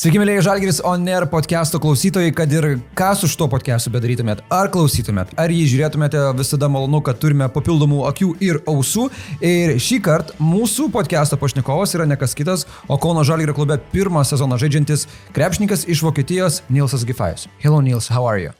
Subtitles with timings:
[0.00, 4.70] Sveiki, mėlyje Žalgeris On Air podcast'o klausytojai, kad ir ką su šito podcast'u bedarytumėt, ar
[4.72, 9.10] klausytumėt, ar jį žiūrėtumėte, visada malonu, kad turime papildomų akių ir ausų.
[9.44, 14.24] Ir šį kartą mūsų podcast'o pašnekovas yra ne kas kitas, o Kauno Žalgerio klube pirmą
[14.24, 15.04] sezoną žaidžiantis
[15.36, 17.50] krepšininkas iš Vokietijos Nilsas Gifajus.
[17.60, 18.56] Hello Nils, how are you?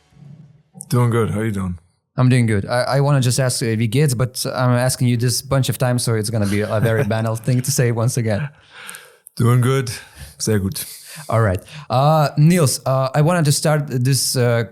[0.93, 1.33] Doing good.
[1.33, 1.81] How you doing?
[2.21, 2.69] I'm doing good.
[2.69, 5.73] I, I want to just ask if he gets, but I'm asking you this bunch
[5.73, 8.51] of times, so it's going to be a very banal thing to say once again.
[9.41, 9.89] Doing good.
[10.37, 11.00] Sehr gut.
[11.29, 11.61] All right.
[11.89, 14.65] Uh, Niels, uh, I wanted to start this uh,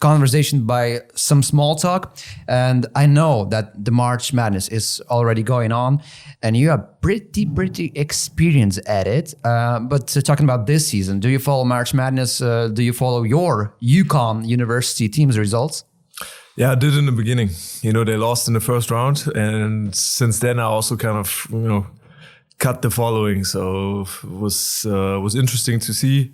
[0.00, 2.16] conversation by some small talk.
[2.46, 6.02] And I know that the March Madness is already going on,
[6.42, 9.34] and you are pretty, pretty experienced at it.
[9.44, 12.40] Uh, but uh, talking about this season, do you follow March Madness?
[12.40, 15.84] Uh, do you follow your UConn University team's results?
[16.56, 17.50] Yeah, I did in the beginning.
[17.82, 21.46] You know, they lost in the first round, and since then I also kind of
[21.50, 21.86] you know
[22.58, 23.44] cut the following.
[23.44, 26.32] So it was uh, was interesting to see.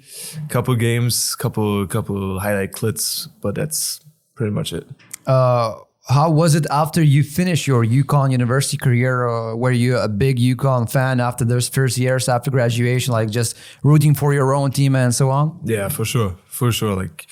[0.49, 4.01] Couple games, couple couple highlight clips, but that's
[4.35, 4.87] pretty much it.
[5.27, 5.75] Uh,
[6.07, 9.27] how was it after you finished your UConn university career?
[9.27, 13.57] Uh, were you a big UConn fan after those first years after graduation, like just
[13.83, 15.59] rooting for your own team and so on?
[15.65, 16.95] Yeah, for sure, for sure.
[16.95, 17.27] Like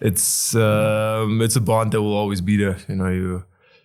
[0.00, 2.76] it's um, it's a bond that will always be there.
[2.86, 3.44] You know, you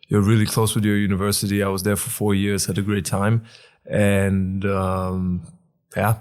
[0.09, 1.63] you're really close with your university.
[1.63, 3.45] I was there for four years, had a great time,
[3.85, 5.47] and um,
[5.95, 6.19] yeah,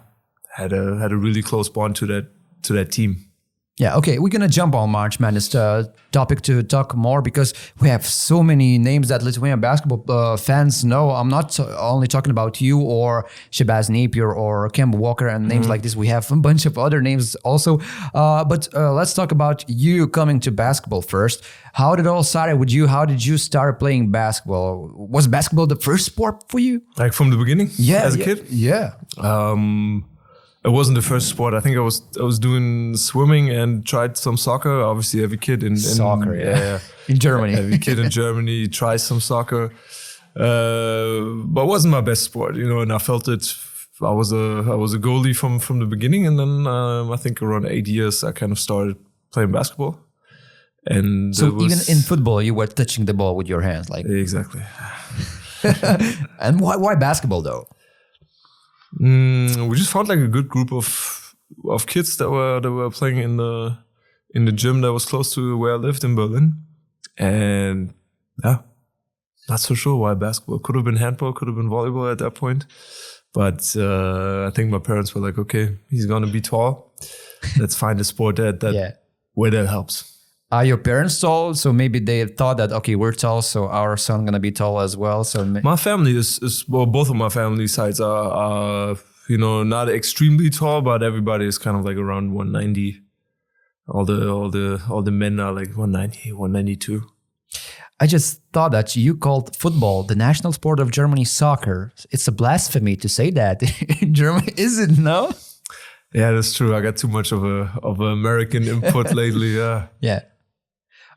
[0.56, 2.28] had a had a really close bond to that
[2.62, 3.31] to that team.
[3.78, 7.88] Yeah, okay, we're gonna jump on March Madness uh, topic to talk more because we
[7.88, 11.10] have so many names that Lithuanian basketball uh, fans know.
[11.10, 15.80] I'm not only talking about you or Shabazz Napier or Kemba Walker and names like
[15.80, 15.96] this.
[15.96, 17.80] We have a bunch of other names also.
[18.12, 21.42] Uh, but uh, let's talk about you coming to basketball first.
[21.72, 22.86] How did it all started with you?
[22.86, 24.90] How did you start playing basketball?
[24.94, 26.82] Was basketball the first sport for you?
[26.98, 28.46] Like from the beginning, Yeah, as a yeah, kid.
[28.50, 28.92] Yeah.
[29.16, 30.04] Um,
[30.64, 31.54] it wasn't the first sport.
[31.54, 34.82] I think I was I was doing swimming and tried some soccer.
[34.82, 36.78] Obviously, every kid in, in Soccer, yeah.
[37.08, 37.54] In Germany.
[37.54, 39.72] every kid in Germany tries some soccer.
[40.36, 42.80] Uh, but it wasn't my best sport, you know.
[42.80, 43.54] And I felt it.
[44.00, 47.16] I was a I was a goalie from from the beginning, and then um, I
[47.16, 48.96] think around eight years I kind of started
[49.32, 49.98] playing basketball.
[50.86, 54.04] And So even in football, you were touching the ball with your hands, like.
[54.06, 54.62] exactly.
[56.40, 57.66] And why why basketball though?
[59.00, 61.34] Mm, we just found like a good group of
[61.68, 63.78] of kids that were that were playing in the
[64.34, 66.62] in the gym that was close to where I lived in Berlin,
[67.18, 67.94] and
[68.44, 68.58] yeah,
[69.48, 70.58] not so sure why basketball.
[70.58, 72.66] Could have been handball, could have been volleyball at that point,
[73.32, 76.94] but uh, I think my parents were like, okay, he's gonna be tall.
[77.58, 78.90] Let's find a sport that that Yeah.
[79.34, 80.11] where that helps.
[80.52, 81.54] Are your parents tall?
[81.54, 84.98] So maybe they thought that okay, we're tall, so our son gonna be tall as
[84.98, 85.24] well.
[85.24, 88.96] So My family is, is well, both of my family sides are, are,
[89.30, 93.00] you know, not extremely tall, but everybody is kind of like around 190.
[93.88, 97.02] All the all the all the men are like 190, 192.
[97.98, 101.92] I just thought that you called football the national sport of Germany soccer.
[102.10, 103.62] It's a blasphemy to say that
[104.02, 104.98] in Germany, is it?
[104.98, 105.32] No.
[106.12, 106.76] Yeah, that's true.
[106.76, 109.56] I got too much of a of an American input lately.
[109.56, 109.86] Yeah.
[110.00, 110.20] Yeah.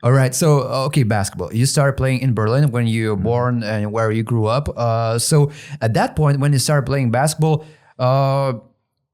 [0.06, 0.32] All right.
[0.32, 1.52] So, okay, basketball.
[1.52, 4.68] You started playing in Berlin when you were born and where you grew up.
[4.68, 5.50] Uh, so,
[5.80, 7.66] at that point, when you started playing basketball,
[7.98, 8.52] uh,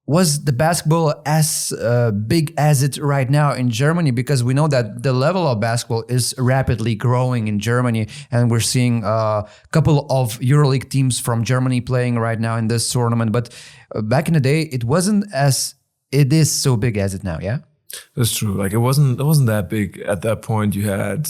[0.05, 4.11] was the basketball as uh, big as it right now in Germany?
[4.11, 8.61] Because we know that the level of basketball is rapidly growing in Germany, and we're
[8.61, 13.33] seeing a couple of EuroLeague teams from Germany playing right now in this tournament.
[13.33, 13.49] But
[13.95, 15.75] uh, back in the day, it wasn't as
[16.11, 17.39] it is so big as it now.
[17.41, 17.61] Yeah.
[18.17, 18.55] That's true.
[18.55, 20.75] Like it wasn't it wasn't that big at that point.
[20.75, 21.29] You had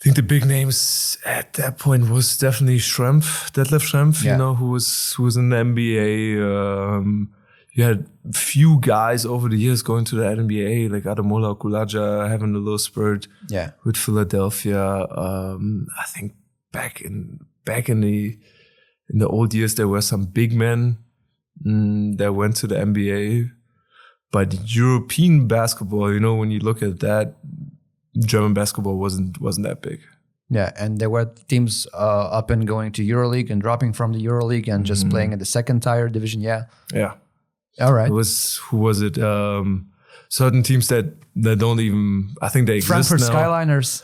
[0.00, 4.32] I think the big names at that point was definitely Schrempf, Detlef Schrempf, Yeah.
[4.32, 6.40] you know, who was who was in the NBA.
[6.42, 7.30] Um,
[7.74, 12.54] you had few guys over the years going to the NBA, like Ademola Okulaja having
[12.54, 13.70] a little spurt Yeah.
[13.84, 15.06] with Philadelphia.
[15.16, 16.34] Um, I think
[16.72, 18.36] back in back in the
[19.08, 20.98] in the old years there were some big men
[21.64, 23.50] mm, that went to the NBA.
[24.32, 27.36] But European basketball, you know, when you look at that,
[28.18, 30.00] German basketball wasn't wasn't that big.
[30.48, 34.22] Yeah, and there were teams uh, up and going to EuroLeague and dropping from the
[34.22, 36.42] EuroLeague and just playing in the second tier division.
[36.42, 36.64] Yeah.
[36.92, 37.14] Yeah.
[37.80, 38.08] All right.
[38.08, 39.18] It was who was it?
[39.18, 39.92] Um,
[40.28, 41.06] certain teams that
[41.36, 43.38] that don't even I think they exist Frankfurt now.
[43.38, 44.02] Skyliners.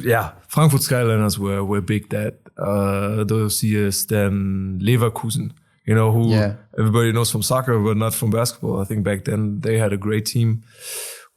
[0.00, 4.06] Yeah, Frankfurt Skyliners were were big that uh, those years.
[4.06, 5.52] Then Leverkusen,
[5.88, 6.52] you know, who Yeah.
[6.78, 8.80] everybody knows from soccer but not from basketball.
[8.82, 10.62] I think back then they had a great team,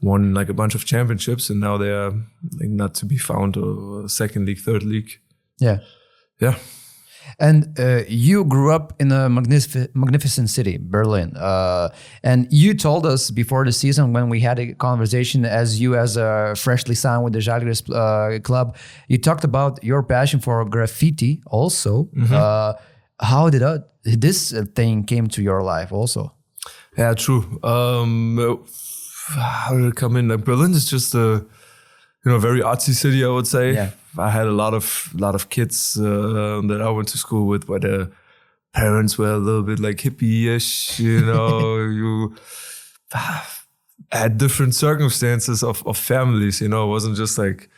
[0.02, 2.12] won like a bunch of championships, and now they are
[2.60, 5.12] like not to be found or second league, third league.
[5.60, 5.80] Yeah.
[6.42, 6.56] Yeah,
[7.40, 11.38] And uh, you grew up in a magnific- magnificent city, Berlin.
[11.38, 11.90] Uh,
[12.24, 16.18] and you told us before the season when we had a conversation, as you as
[16.18, 18.76] a freshly signed with the Žalgiris uh, club,
[19.08, 22.10] you talked about your passion for graffiti also.
[22.32, 22.74] Uh,
[23.22, 26.34] how did that, this thing came to your life also?
[26.98, 27.60] Yeah, true.
[27.64, 28.66] Um,
[29.28, 30.28] how did it come in?
[30.28, 31.46] Like Berlin is just a
[32.26, 33.24] you know very artsy city.
[33.24, 33.74] I would say.
[33.74, 33.92] Yeah.
[34.18, 37.70] I had a lot of lot of kids uh, that I went to school with,
[37.70, 38.12] where the
[38.74, 41.00] parents were a little bit like hippie-ish.
[41.00, 42.36] You know, you
[44.12, 46.60] had different circumstances of of families.
[46.60, 47.70] You know, it wasn't just like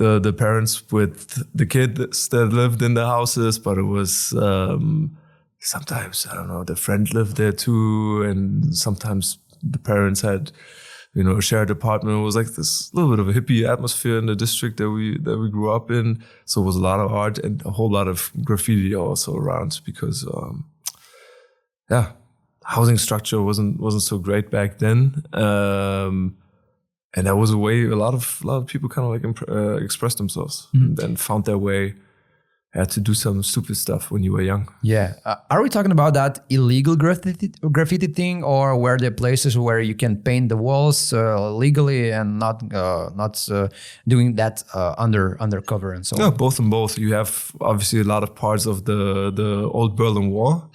[0.00, 1.14] the the parents with
[1.54, 5.16] the kids that lived in the houses, but it was um,
[5.58, 10.52] sometimes I don't know the friend lived there too, and sometimes the parents had
[11.14, 12.16] you know a shared apartment.
[12.16, 15.18] It was like this little bit of a hippie atmosphere in the district that we
[15.18, 16.24] that we grew up in.
[16.46, 19.80] So it was a lot of art and a whole lot of graffiti also around
[19.84, 20.64] because um,
[21.90, 22.12] yeah,
[22.64, 25.24] housing structure wasn't wasn't so great back then.
[25.34, 26.38] Um,
[27.16, 29.24] and that was a way a lot of a lot of people kind of like
[29.24, 31.94] imp- uh, expressed themselves and then found their way
[32.72, 34.68] had to do some stupid stuff when you were young.
[34.84, 35.14] Yeah.
[35.24, 39.80] Uh, are we talking about that illegal graffiti, graffiti thing, or where the places where
[39.80, 43.66] you can paint the walls uh, legally and not uh, not uh,
[44.06, 46.36] doing that uh, under undercover and so No, on?
[46.36, 46.96] both and both.
[46.96, 50.70] You have obviously a lot of parts of the the old Berlin Wall,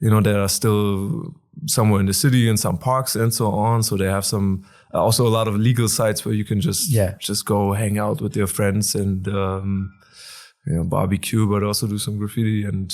[0.00, 1.32] you know, that are still
[1.66, 3.82] somewhere in the city in some parks and so on.
[3.82, 7.14] So they have some also a lot of legal sites where you can just Yeah.
[7.18, 9.92] just go hang out with your friends and um,
[10.66, 12.92] you know barbecue, but also do some graffiti and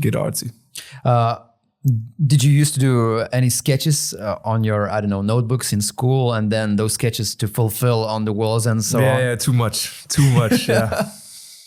[0.00, 0.50] get artsy.
[1.04, 1.36] Uh,
[2.26, 5.80] did you used to do any sketches uh, on your I don't know notebooks in
[5.80, 9.20] school, and then those sketches to fulfill on the walls and so yeah, on?
[9.20, 10.68] yeah, too much, too much.
[10.68, 11.08] Yeah.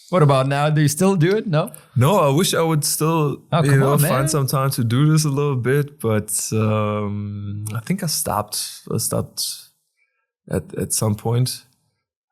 [0.10, 0.70] What about now?
[0.70, 1.46] Do you still do it?
[1.46, 1.72] No.
[1.96, 5.12] No, I wish I would still Oh, you know on, find some time to do
[5.12, 8.82] this a little bit, but um, I think I stopped.
[8.92, 9.44] I stopped
[10.50, 11.66] at at some point.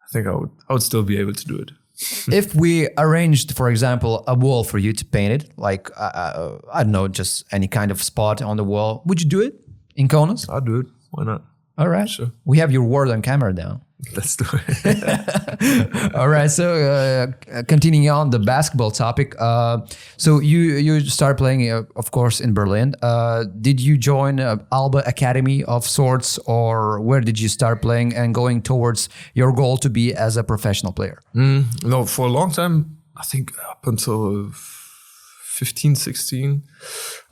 [0.02, 1.72] I think I would I would still be able to do it.
[2.32, 6.58] if we arranged, for example, a wall for you to paint it, like uh, uh,
[6.74, 9.56] I don't know, just any kind of spot on the wall, would you do it
[9.96, 10.48] in Kaunas?
[10.50, 10.88] I'll do it.
[11.12, 11.44] Why not?
[11.78, 12.10] All right.
[12.10, 12.32] Sure.
[12.46, 13.82] We have your word on camera now.
[14.16, 16.14] Let's do it.
[16.16, 16.52] All right.
[16.52, 19.80] So uh, continuing on the basketball topic, uh,
[20.18, 22.94] so you you started playing, uh, of course, in Berlin.
[23.02, 28.14] Uh, did you join uh, Alba Academy of sorts, or where did you start playing
[28.16, 31.20] and going towards your goal to be as a professional player?
[31.34, 36.64] no, for a long time, I think up until 15, 16,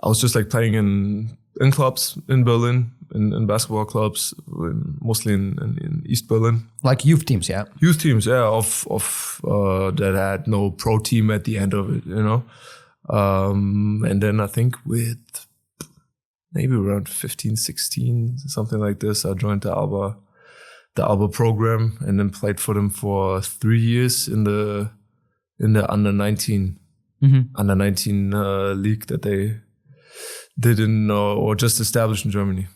[0.01, 4.97] I was just like playing in in clubs in Berlin, in, in basketball clubs, in,
[5.01, 6.67] mostly in, in, in East Berlin.
[6.83, 7.65] Like youth teams, yeah.
[7.79, 11.95] youth teams, yeah, of of uh, that had no pro team at the end of
[11.95, 12.43] it, you know.
[13.09, 15.47] Um, and then I think with
[16.53, 20.17] maybe around 15, 16, something like this, I joined the Alba,
[20.95, 24.89] the Alba program, and then played for them for three years in the
[25.59, 26.79] in the under 19
[27.55, 29.59] under 19 uh, league that they
[30.57, 32.67] did in uh, or just established in Germany.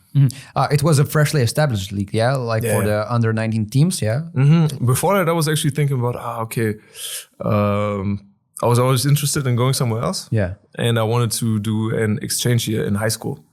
[0.56, 4.22] Uh, it was a freshly established league, yeah, like for the under 19 teams, yeah.
[4.34, 6.76] hmm Before that, I was actually thinking about, ah, okay,
[7.46, 8.20] um,
[8.62, 10.28] I was always interested in going somewhere else.
[10.32, 10.56] Yeah.
[10.76, 13.46] And I wanted to do an exchange year in high school.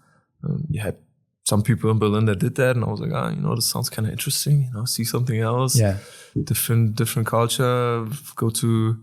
[0.43, 0.97] Um, you had
[1.45, 3.67] some people in Berlin that did that, and I was like, ah, you know, this
[3.67, 4.63] sounds kind of interesting.
[4.65, 5.97] You know, see something else, Yeah.
[6.45, 8.07] different different culture.
[8.35, 8.97] Go to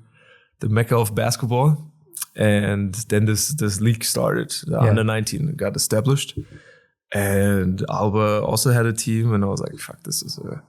[0.59, 1.77] the mecca of basketball,
[2.35, 4.49] and then this this league started.
[4.67, 4.89] The Yeah.
[4.89, 6.37] under nineteen got established,
[7.13, 10.61] and Alba also had a team, and I was like, fuck, this is a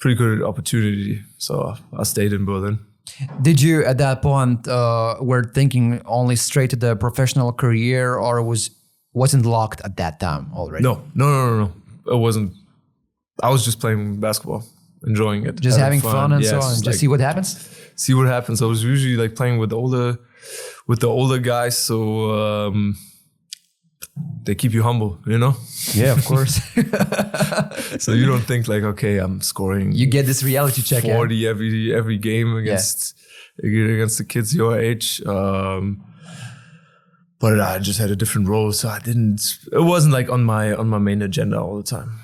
[0.00, 1.22] pretty good opportunity.
[1.38, 2.78] So I stayed in Berlin.
[3.42, 8.42] Did you at that point uh, were thinking only straight to the professional career, or
[8.42, 8.70] was
[9.12, 10.82] wasn't locked at that time already?
[10.82, 12.12] No, no, no, no, no.
[12.14, 12.52] It wasn't.
[13.42, 14.64] I was just playing basketball,
[15.06, 17.56] enjoying it, just having fun, and so on, just like, see what happens.
[17.96, 18.60] see what happens.
[18.62, 20.18] I was usually like playing with older,
[20.88, 22.96] with the older guys, so um,
[24.42, 25.54] they keep you humble, you know.
[25.94, 26.60] Yeah, of course.
[27.98, 31.04] So you don't think like, okay, I'm scoring you get this reality check.
[31.04, 31.14] yeah?
[31.14, 33.14] forty every every game against
[33.62, 35.22] against the kids your age.
[35.26, 36.04] Um,
[37.40, 39.40] but I just had a different role, so I didn't.
[39.72, 42.20] It wasn't like on my on my main agenda all the time.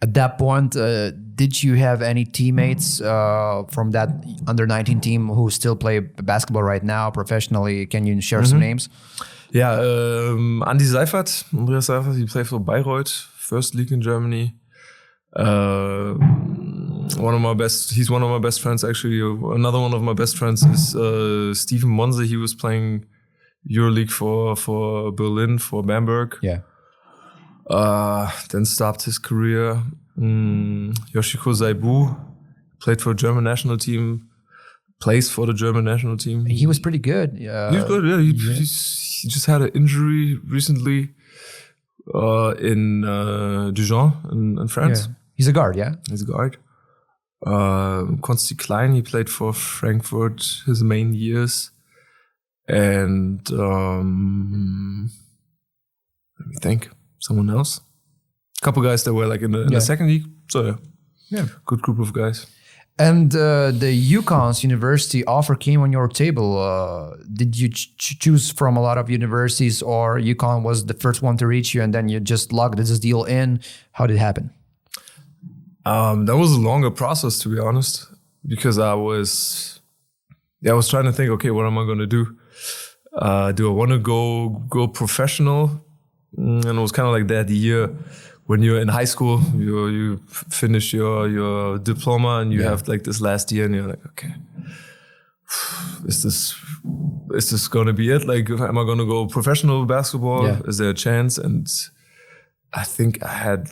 [0.00, 4.08] At that point, uh, did you have any teammates uh, from that
[4.46, 7.86] under 19 team who still play basketball right now professionally?
[7.86, 8.88] Can you share some names?
[9.50, 14.56] Yeah, um, Andy Seiferth, Andreas Seiferth, he played for Bayreuth, first league in Germany.
[15.34, 16.14] Uh,
[17.16, 17.92] one of my best.
[17.92, 18.82] He's one of my best friends.
[18.84, 19.20] Actually,
[19.54, 22.26] another one of my best friends is uh, Stephen Monze.
[22.26, 23.06] He was playing
[23.70, 26.36] EuroLeague for for Berlin for Bamberg.
[26.42, 26.60] Yeah.
[27.70, 29.82] Uh, then stopped his career.
[30.18, 32.18] Mm, Joshiko Saibou
[32.80, 34.28] played for German national team.
[35.00, 36.44] Plays for the German national team.
[36.46, 37.30] He was pretty good.
[37.40, 38.04] Uh, He's good.
[38.04, 41.10] Yeah, he, he's, he just had an injury recently
[42.12, 45.06] uh, in uh, Dijon in, in France.
[45.06, 45.14] yeah.
[45.36, 45.94] He's a guard, yeah.
[46.10, 46.56] He's a guard.
[47.46, 51.70] Uh, Konsti Klein, he played for Frankfurt his main years.
[52.66, 55.10] And um,
[56.40, 57.80] let me think, someone else.
[58.60, 59.78] A couple guys that were like in the, in Yeah.
[59.78, 60.26] the second league.
[60.50, 60.74] So yeah,
[61.30, 61.46] Yeah.
[61.66, 62.46] good group of guys.
[63.00, 66.58] And uh, the UConn's university offer came on your table.
[66.58, 70.94] Uh, did you ch- ch- choose from a lot of universities, or UConn was the
[70.94, 73.60] first one to reach you, and then you just logged this deal in?
[73.92, 74.50] How did it happen?
[75.86, 78.04] Um, that was a longer process, to be honest,
[78.44, 79.80] because I was,
[80.60, 82.36] yeah, I was trying to think, okay, what am I going to do?
[83.16, 85.68] Uh, do I want to go go professional?
[86.36, 87.90] Mm, And it was kind of like that year
[88.48, 90.16] when you're in high school, you you
[90.60, 92.70] finish your your diploma and you Yeah.
[92.70, 94.32] have like this last year, and you're like, okay,
[96.08, 96.54] is this
[97.34, 98.24] is this going to be it?
[98.26, 100.44] Like, am I going to go professional basketball?
[100.46, 100.60] Yeah.
[100.68, 101.38] Is there a chance?
[101.44, 101.66] And
[102.72, 103.66] I think I had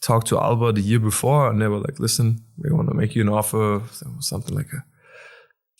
[0.00, 3.14] talked to Alba the year before, and they were like, "Listen, we want to make
[3.16, 3.82] you an offer,
[4.20, 4.84] something like a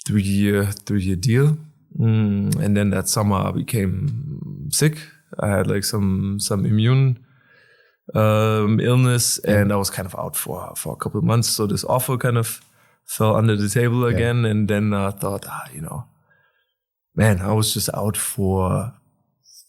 [0.06, 1.56] three-year, three-year deal."
[1.98, 4.98] Mm, and then that summer, I became sick.
[5.38, 7.18] I had like some some immune
[8.14, 11.48] um, illness, and I was kind of out for for a couple of months.
[11.48, 12.60] So this offer kind of
[13.06, 16.04] fell under the table again, and then I thought, ah, you know,
[17.14, 18.92] man, I was just out for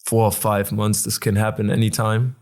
[0.06, 1.04] four or five months.
[1.04, 2.36] This can happen anytime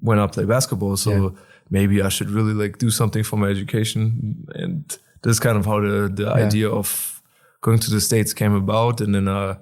[0.00, 0.96] when I play basketball.
[0.96, 1.30] So Yeah.
[1.70, 4.46] maybe I should really like do something for my education.
[4.54, 7.20] And that's kind of how the, the idea of
[7.60, 9.00] going to the States came about.
[9.00, 9.54] And then uh,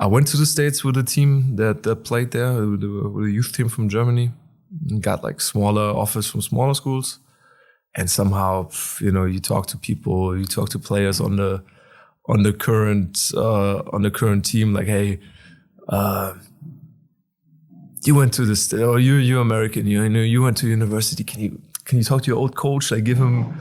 [0.00, 3.26] I went to the States with a team that, that played there, with a, with
[3.26, 4.32] a youth team from Germany,
[5.00, 7.18] got like smaller offers from smaller schools.
[7.94, 11.62] And somehow, you know, you talk to people, you talk to players on the
[12.26, 15.18] on the current uh, on the current team, like, hey,
[15.88, 16.34] uh,
[18.06, 21.40] you went to this or you you American you know you went to university can
[21.40, 23.54] you can you talk to your old coach like give him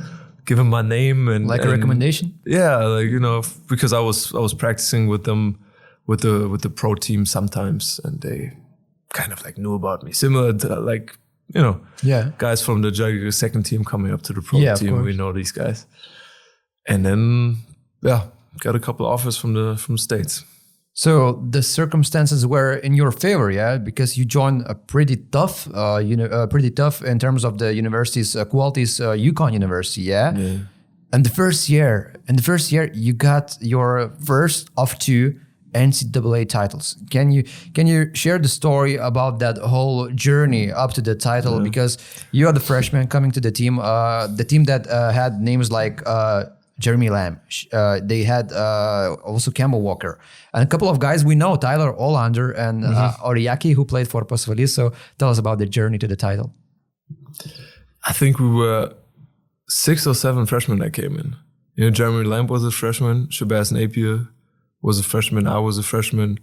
[0.46, 2.40] give him my name and Like a and- recommendation?
[2.46, 5.60] yeah like you know because I was I was practicing with them
[6.08, 8.52] with the with the pro team sometimes and they
[9.14, 10.12] kind of like knew about me.
[10.14, 11.18] Similar to like
[11.56, 12.32] you know Yeah.
[12.38, 15.02] guys from the Jaguar second team coming up to the pro Yeah, team.
[15.04, 15.86] We know these guys.
[16.88, 17.58] And then
[18.02, 18.22] yeah
[18.60, 20.44] got a couple offers from the from the states.
[20.94, 26.02] So the circumstances were in your favor, yeah, because you joined a pretty tough, uh,
[26.04, 30.02] you know, uh, pretty tough in terms of the university's uh, qualities, uh, UConn University,
[30.02, 30.34] yeah?
[31.14, 35.40] And the first year, in the first year, you got your first of two
[35.74, 36.98] NCAA titles.
[37.10, 41.60] Can you can you share the story about that whole journey up to the title?
[41.60, 41.98] Because
[42.32, 45.72] you are the freshman coming to the team, uh, the team that uh, had names
[45.72, 46.02] like.
[46.06, 46.46] Uh,
[46.80, 47.40] Jeremy Lamb.
[47.72, 50.20] Uh, they had uh, also Kemba Walker
[50.52, 54.26] and a couple of guys we know, Tyler Olander and uh, Oriakhi, who played for
[54.26, 54.70] Pasvalys.
[54.70, 56.56] So tell us about the journey to the title.
[58.04, 58.96] I think we were
[59.70, 61.36] six or seven freshmen that came in.
[61.76, 64.28] You know, Jeremy Lamb was a freshman, Shabazz Napier
[64.82, 66.40] was a freshman, I was a freshman,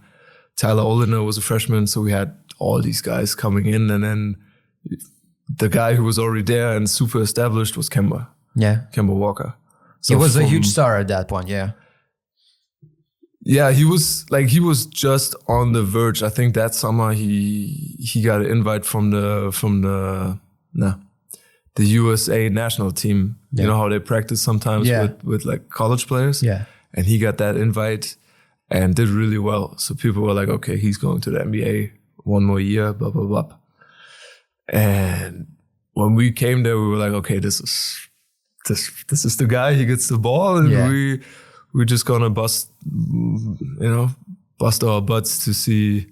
[0.57, 1.87] Tyler Olander was a freshman.
[1.87, 4.37] So we had all these guys coming in, and then
[5.57, 9.55] the guy who was already there and super established was Kemba, Yeah, Kemba Walker.
[10.01, 11.49] So he was a huge star at that point.
[11.49, 11.71] Yeah,
[13.43, 16.23] Yeah, he was like he was just on the verge.
[16.23, 20.39] I think that summer he he got an invite from the from the
[20.75, 20.95] no
[21.77, 23.37] the USA national team.
[23.53, 23.63] Yeah.
[23.63, 25.03] You know how they practice sometimes Yeah.
[25.03, 26.43] with with like college players.
[26.43, 26.65] Yeah.
[26.95, 28.17] and he got that invite
[28.71, 29.77] and did really well.
[29.79, 31.93] So people were like, okay, he's going to the NBA
[32.25, 32.93] one more year.
[32.93, 33.57] Blah blah blah.
[34.69, 35.47] And
[35.95, 38.09] when we came there, we were like, okay, this is
[38.69, 39.75] this this is the guy.
[39.75, 40.89] He gets the ball, and Yeah.
[40.89, 41.21] we
[41.75, 44.11] we're just gonna bust, you know,
[44.59, 46.07] bust our butts to see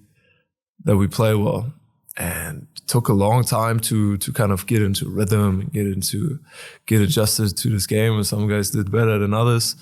[0.84, 1.72] that we play well.
[2.18, 5.86] And it took a long time to to kind of get into rhythm, and get
[5.86, 6.38] into
[6.86, 8.14] get adjusted to this game.
[8.14, 9.76] And some guys did better than others,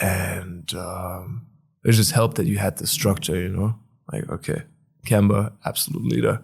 [0.00, 1.46] and um,
[1.84, 3.40] it just helped that you had the structure.
[3.40, 3.74] You know,
[4.12, 4.62] like okay,
[5.06, 6.42] Kemba, absolute leader.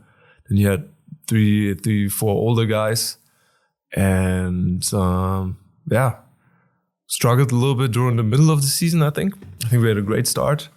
[0.48, 0.88] Then you had
[1.26, 3.18] three, three, four older guys,
[3.94, 5.58] and um,
[5.90, 6.16] yeah,
[7.06, 9.02] struggled a little bit during the middle of the season.
[9.02, 9.34] I think.
[9.64, 10.68] I think we had a great start.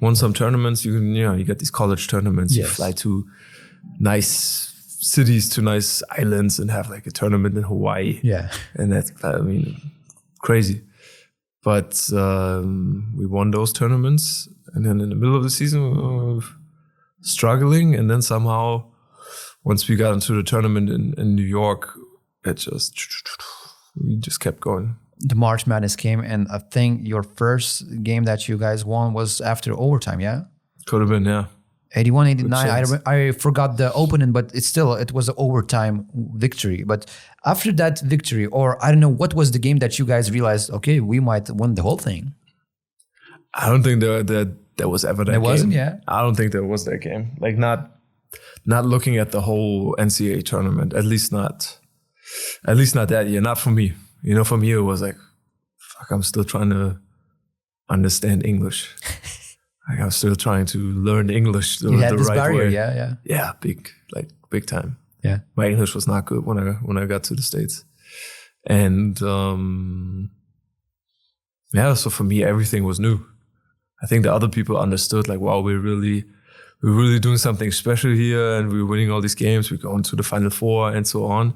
[0.00, 0.84] Won some tournaments.
[0.84, 2.56] You can, you know, you get these college tournaments.
[2.56, 3.24] You fly to
[4.00, 8.20] nice cities to nice islands and have like a tournament in Hawaii.
[8.22, 8.50] Yeah.
[8.74, 9.80] and that's I mean
[10.38, 10.82] crazy.
[11.62, 16.34] But um, we won those tournaments, and then in the middle of the season, we
[16.34, 16.40] were
[17.20, 18.90] struggling, and then somehow,
[19.62, 21.88] once we got into the tournament in, in New York,
[22.44, 23.00] it just
[23.96, 24.96] we just kept going.
[25.20, 29.40] The March Madness came, and I think your first game that you guys won was
[29.40, 30.20] after overtime.
[30.20, 30.42] Yeah.
[30.86, 31.46] Could have been, yeah.
[31.94, 36.84] 81 89 I, I forgot the opening but it's still it was an overtime victory
[36.84, 37.04] but
[37.44, 40.70] after that victory or i don't know what was the game that you guys realized
[40.70, 42.32] okay we might win the whole thing
[43.54, 45.50] I don't think there that there was ever that There game.
[45.50, 45.96] wasn't, yeah?
[46.08, 47.36] I don't think there was that game.
[47.38, 47.78] Like not
[48.64, 50.94] not looking at the whole NCAA tournament.
[50.94, 51.78] At least not
[52.66, 53.42] at least not that year.
[53.42, 53.92] Not for me.
[54.22, 55.16] You know, for me it was like
[55.76, 56.98] fuck, I'm still trying to
[57.90, 58.88] understand English.
[59.90, 62.70] like I'm still trying to learn English the, you had the this right barrier way.
[62.72, 64.96] yeah yeah Yeah, big like big time.
[65.22, 67.84] Yeah My English was not good when I when I got to the States.
[68.66, 70.30] And um
[71.74, 73.20] yeah, so for me everything was new.
[74.02, 76.24] I think the other people understood like, wow, we're really
[76.82, 80.16] we're really doing something special here and we're winning all these games, we're going to
[80.16, 81.54] the final four and so on.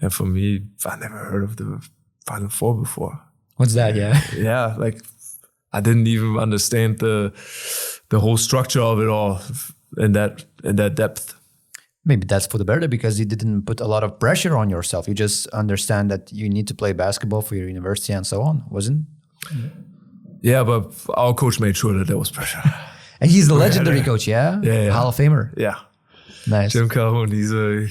[0.00, 1.80] And for me, I never heard of the
[2.26, 3.20] final four before.
[3.56, 5.02] what's that yeah Yeah, like
[5.72, 7.32] I didn't even understand the
[8.10, 9.40] the whole structure of it all
[9.96, 11.34] in that in that depth.
[12.04, 15.06] Maybe that's for the better because you didn't put a lot of pressure on yourself
[15.08, 18.64] you just understand that you need to play basketball for your university and so on
[18.70, 19.04] wasn't
[20.42, 22.62] Yeah, but our coach made sure that there was pressure.
[23.20, 24.90] and he's a legendary coach yeah Yeah, yeah.
[24.92, 25.76] hall of famer yeah.
[26.46, 27.88] nice Jim Calhoun, he's a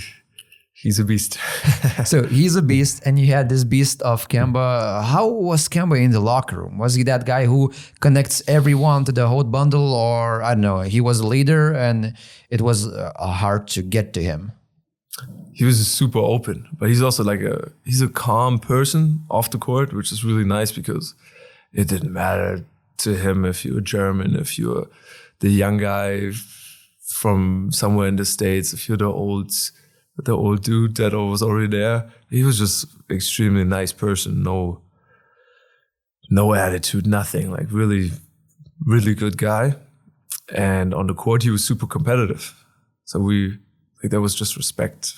[0.82, 1.38] he's a beast.
[2.06, 5.04] so he's a beast, and you had this beast of Kemba.
[5.04, 6.78] How was Kemba in the locker room?
[6.78, 10.82] Was he that guy who connects everyone to the whole bundle, or I don't know?
[10.82, 12.16] He was a leader, and
[12.50, 14.52] it was uh, hard to get to him.
[15.54, 19.58] he was super open, but he's also like a he's a calm person off the
[19.58, 21.16] court, which is really nice because
[21.74, 22.64] it didn't matter
[22.98, 24.88] to him if you're German, if you're
[25.40, 26.32] the young guy
[27.08, 29.52] from somewhere in the states, if you're the old
[30.18, 32.12] the old dude that was already there.
[32.30, 34.44] He was just extremely nice person.
[34.44, 34.82] No,
[36.30, 37.52] no attitude, nothing.
[37.52, 38.12] Like really,
[38.86, 39.76] really good guy.
[40.54, 42.54] And on the court, he was super competitive.
[43.06, 43.58] So we
[44.02, 45.14] like there was just respect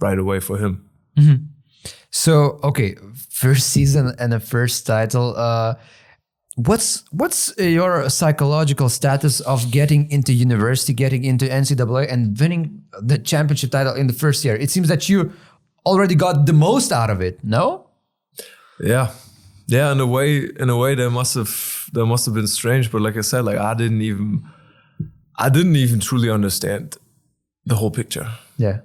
[0.00, 0.88] right away for him.
[2.10, 2.96] So okay,
[3.30, 5.34] first season and the first title.
[5.36, 5.74] Uh,
[6.56, 12.82] what's what's uh, your psychological status of getting into university, getting into NCAA, and winning
[13.00, 14.56] the championship title in the first year?
[14.56, 15.32] It seems that you
[15.86, 17.42] already got the most out of it.
[17.44, 17.88] No.
[18.80, 19.10] Yeah.
[19.66, 22.90] Yeah, in a way in a way there must have there must have been strange,
[22.90, 24.44] but like I said, like I didn't even
[25.36, 26.96] I didn't even truly understand
[27.64, 28.28] the whole picture.
[28.58, 28.80] Yeah.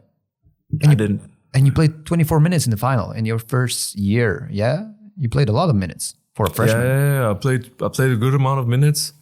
[0.81, 1.21] and I didn't.
[1.53, 4.47] And you played 24 minutes in the final in your first year.
[4.51, 4.87] Yeah.
[5.17, 6.85] You played a lot of minutes for a Yeah, freshman.
[6.85, 7.31] yeah, yeah.
[7.31, 9.13] I played I played a good amount of minutes.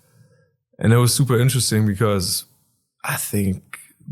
[0.79, 2.45] And it was super interesting because
[3.03, 3.61] I think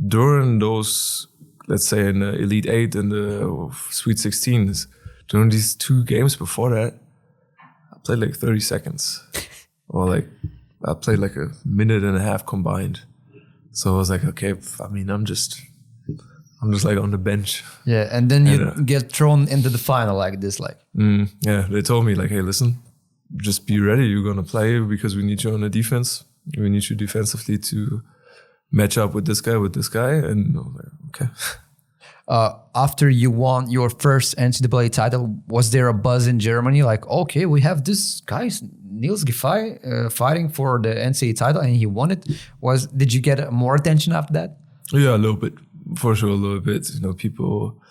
[0.08, 1.28] during those
[1.68, 4.88] let's say in the Elite Eight and the Sweet Sixteens,
[5.28, 6.94] during these two games before that,
[7.94, 9.24] I played like 30 seconds.
[9.89, 10.28] or like
[10.84, 13.02] I played like a minute and a half combined.
[13.72, 15.62] So I was like, okay, I mean I'm just
[16.62, 17.63] I'm just like on the bench.
[17.86, 18.10] Yeah.
[18.18, 18.74] And then you Yeah.
[18.86, 20.60] get thrown into the final like this.
[20.60, 22.78] Like, Mm, yeah, they told me like, hey, listen,
[23.38, 24.06] just be ready.
[24.06, 26.24] You're gonna play because we need you on the defense.
[26.58, 28.02] We need you defensively to
[28.72, 30.12] match up with this guy, with this guy.
[30.12, 31.32] And like, okay.
[32.28, 37.08] uh, after you won your first NCAA title, was there a buzz in Germany like,
[37.08, 38.50] okay, we have this guy,
[38.90, 42.28] Niels Giffey, uh, fighting for the NCAA title and he won it?
[42.62, 44.58] Was Did you get more attention after that?
[44.92, 45.54] Yeah, a little bit,
[45.98, 46.90] for sure, a little bit.
[46.94, 47.82] You know, people.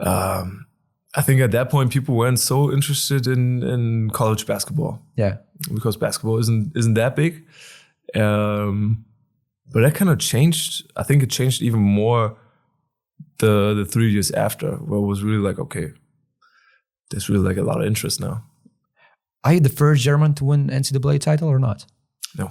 [0.00, 0.66] Um,
[1.18, 5.36] I think at that point, people weren't so interested in in college basketball Yeah.
[5.74, 7.44] because basketball isn't isn't that big.
[8.14, 9.04] Um,
[9.72, 10.90] but that kind of changed.
[10.96, 12.36] I think it changed even more
[13.38, 15.92] the the three years after, where it was really like, okay,
[17.10, 18.44] there's really like a lot of interest now.
[19.44, 21.86] Are you the first German to win NCAA title or not?
[22.38, 22.50] No,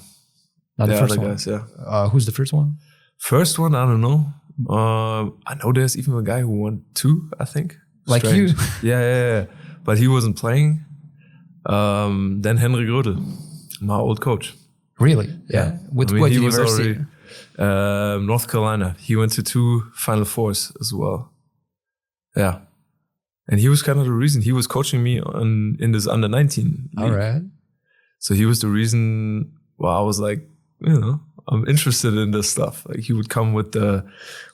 [0.78, 1.28] Not the first one.
[1.30, 1.64] guys, yeah.
[1.86, 2.78] Uh, who's the first one?
[3.18, 4.34] First one, I don't know.
[4.70, 7.30] Uh, I know there's even a guy who won two.
[7.40, 7.78] I think,
[8.10, 8.52] Like Strange.
[8.52, 8.58] you?
[8.90, 9.46] yeah, yeah, yeah.
[9.84, 10.86] But he wasn't playing.
[11.66, 13.18] Um, then Henrik Rödl,
[13.82, 14.56] my old coach.
[15.00, 15.30] Really?
[15.50, 15.78] Yeah.
[15.94, 16.90] With I mean, what he was university?
[16.90, 17.06] already
[17.60, 18.96] um, North Carolina.
[19.00, 21.32] He went to two Final Fours as well.
[22.36, 22.60] Yeah,
[23.48, 26.28] and he was kind of the reason he was coaching me on in this under
[26.28, 26.90] nineteen.
[26.98, 27.42] All right.
[28.20, 30.48] So he was the reason why I was like,
[30.82, 32.86] you know, I'm interested in this stuff.
[32.88, 34.06] Like he would come with the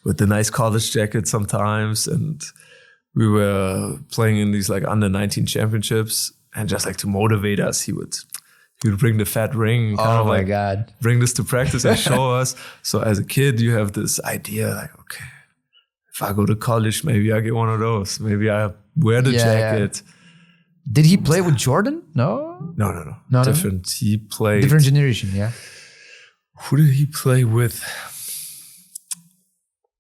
[0.04, 2.42] with the nice college jacket sometimes, and
[3.16, 7.82] we were playing in these like under 19 championships, and just like to motivate us,
[7.82, 8.16] he would
[8.84, 9.98] he would bring the fat ring.
[9.98, 10.94] Kind Oh of my like god.
[11.02, 12.56] bring this to practice and show us.
[12.84, 15.26] So as a kid, you have this idea like, okay,
[16.14, 18.20] if I go to college, maybe I get one of those.
[18.20, 19.78] Maybe I wear the Yeah, yeah.
[19.80, 20.02] jacket.
[20.92, 22.04] Did he play with Jordan?
[22.14, 22.74] No.
[22.78, 23.44] No, no, no, No, no?
[23.44, 23.90] different.
[23.90, 24.62] He played.
[24.62, 25.52] Different generation, yeah.
[26.64, 27.84] Who did he play with?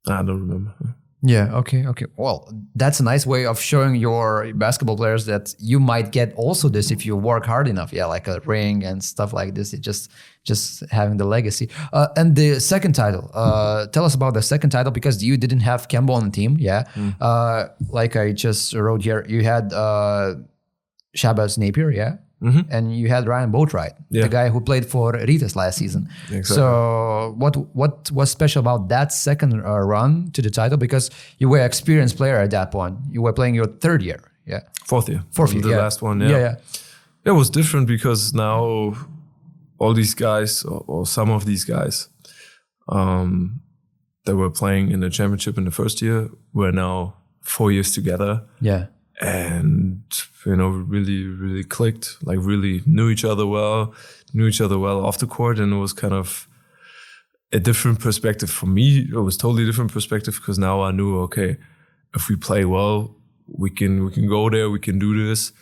[0.08, 0.76] I don't remember.
[1.26, 1.56] Yeah.
[1.56, 1.86] Okay.
[1.88, 2.06] Okay.
[2.18, 6.70] Well, that's a nice way of showing your basketball players that you might get also
[6.70, 7.92] this if you work hard enough.
[7.92, 9.74] Yeah, like a ring and stuff like this.
[9.74, 10.12] It just
[10.44, 11.70] just having the legacy.
[11.92, 13.32] Uh, and the second title.
[13.34, 16.58] Uh, tell us about the second title because you didn't have Kemba on the team.
[16.60, 16.84] Yeah.
[17.20, 20.36] Uh, like I just wrote here, you had uh,
[21.18, 21.90] Shabazz Napier.
[21.90, 22.18] Yeah.
[22.42, 24.24] And you had Ryan Boatwright, Yeah.
[24.24, 26.08] the guy who played for Rytas last season.
[26.26, 26.56] Exactly.
[26.56, 30.78] So, what what was special about that second uh, run to the title?
[30.78, 32.98] Because you were an experienced player at that point.
[33.10, 34.20] You were playing your third year.
[34.46, 35.22] Yeah, Fourth year.
[35.32, 35.64] fourth year.
[35.64, 35.78] The yeah.
[35.84, 36.20] last one.
[36.22, 36.30] Yeah.
[36.30, 36.56] yeah, yeah.
[37.32, 38.94] It was different because now
[39.80, 42.10] all these guys, or, or some of these guys,
[42.88, 43.62] um,
[44.26, 48.42] that were playing in the championship in the first year, were now four years together.
[48.62, 48.86] yeah.
[49.22, 50.02] And
[50.46, 53.94] you know really really clicked like really knew each other well
[54.34, 56.48] knew each other well off the court and it was kind of
[57.54, 61.58] a different perspective for me it was totally different perspective because now i knew okay
[62.14, 63.16] if we play well
[63.48, 65.54] we can we can go there we can do this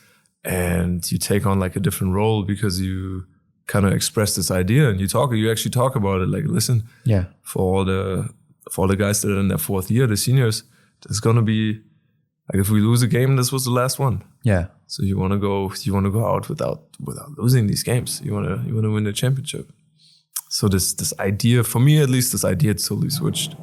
[0.43, 3.25] and you take on like a different role because you
[3.67, 6.83] kind of express this idea and you talk you actually talk about it like listen
[7.05, 7.25] Yeah.
[7.43, 8.29] for all the
[8.71, 10.63] for all the guys that are in their fourth year, the seniors,
[11.05, 11.81] there's gonna be
[12.51, 14.23] like if we lose a game, this was the last one.
[14.43, 14.67] Yeah.
[14.87, 18.21] So you wanna go you wanna go out without without losing these games.
[18.23, 19.71] You wanna you wanna win the championship.
[20.49, 23.55] So this this idea, for me at least, this idea totally switched.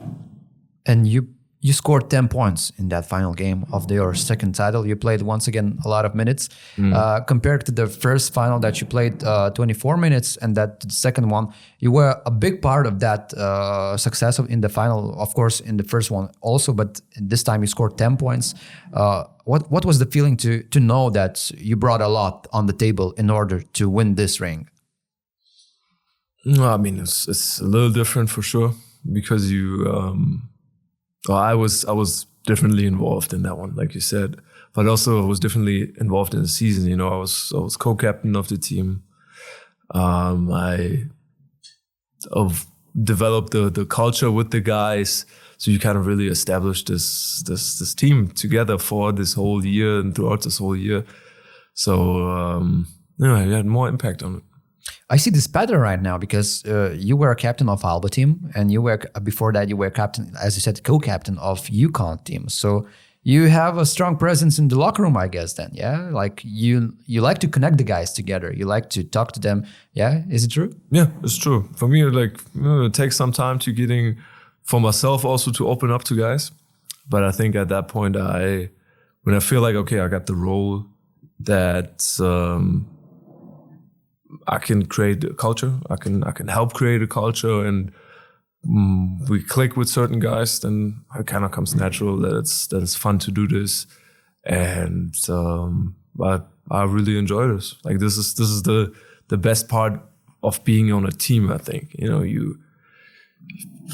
[0.87, 1.29] And you
[1.63, 4.87] you scored ten points in that final game of your second title.
[4.87, 8.81] You played once again a lot of minutes uh, compared to the first final that
[8.81, 12.63] you played uh, twenty four minutes, and that the second one you were a big
[12.63, 15.21] part of that uh, success in the final.
[15.21, 18.55] Of course, in the first one also, but this time you scored ten points.
[18.95, 22.67] Uh, what what was the feeling to to know that you brought a lot on
[22.67, 24.69] the table in order to win this ring?
[26.45, 28.73] No, I mean it's it's a little different for sure
[29.13, 30.50] because you um
[31.29, 34.37] I was I was differently involved in that one, like you said.
[34.73, 36.89] But also I was differently involved in the season.
[36.89, 39.03] You know, I was I was co-captain of the team.
[39.95, 41.05] Um I
[42.31, 42.67] of
[43.03, 45.27] developed the the culture with the guys.
[45.59, 50.01] So you kind of really established this this this team together for this whole year
[50.01, 51.05] and throughout this whole year.
[51.75, 52.87] So um
[53.19, 54.43] yeah, it had more impact on it.
[55.09, 58.51] I see this pattern right now because uh, you were a captain of Alba team,
[58.55, 62.49] and you were before that you were captain, as you said, co-captain of UConn team.
[62.49, 62.87] So
[63.23, 65.53] you have a strong presence in the locker room, I guess.
[65.55, 68.53] Then, yeah, like you you like to connect the guys together.
[68.53, 69.67] You like to talk to them.
[69.93, 70.75] Yeah, is it true?
[70.91, 71.69] Yeah, it's true.
[71.77, 74.17] For me, like you know, it takes some time to getting
[74.63, 76.53] for myself also to open up to guys.
[77.09, 78.71] But I think at that point, I
[79.25, 80.87] when I feel like okay, I got the role
[81.41, 82.87] that um,
[84.47, 85.73] I can create a culture.
[85.89, 87.93] I can I can help create a culture, and
[88.67, 90.61] mm, we click with certain guys.
[90.61, 93.87] Then it kind of comes natural that it's that it's fun to do this,
[94.45, 97.77] and um, but I really enjoy this.
[97.85, 98.93] Like this is this is the
[99.29, 100.01] the best part
[100.43, 101.51] of being on a team.
[101.51, 102.59] I think you know you.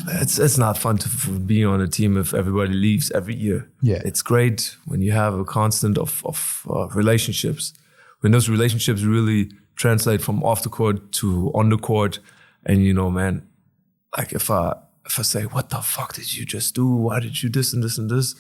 [0.09, 3.71] It's it's not fun to be on a team if everybody leaves every year.
[3.81, 4.03] Yeah.
[4.05, 7.73] it's great when you have a constant of of uh, relationships.
[8.21, 12.19] When those relationships really translate from off the court to on the court,
[12.65, 13.47] and you know, man,
[14.17, 16.87] like if I if I say, "What the fuck did you just do?
[16.87, 18.35] Why did you this and this and this?"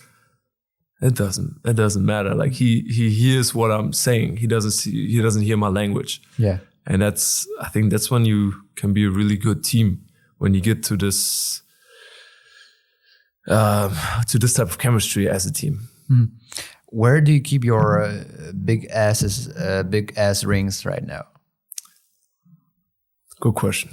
[1.02, 1.60] It doesn't.
[1.64, 2.34] It doesn't matter.
[2.34, 4.38] Like he he hears what I'm saying.
[4.38, 5.08] He doesn't see.
[5.08, 6.22] He doesn't hear my language.
[6.38, 6.58] Yeah.
[6.86, 10.06] And that's I think that's when you can be a really good team
[10.38, 11.62] when you get to this
[13.48, 13.94] um,
[14.28, 15.88] to this type of chemistry as a team.
[16.86, 21.24] Where do you keep your uh, big asses, uh, big ass rings right now?
[23.40, 23.90] Good question.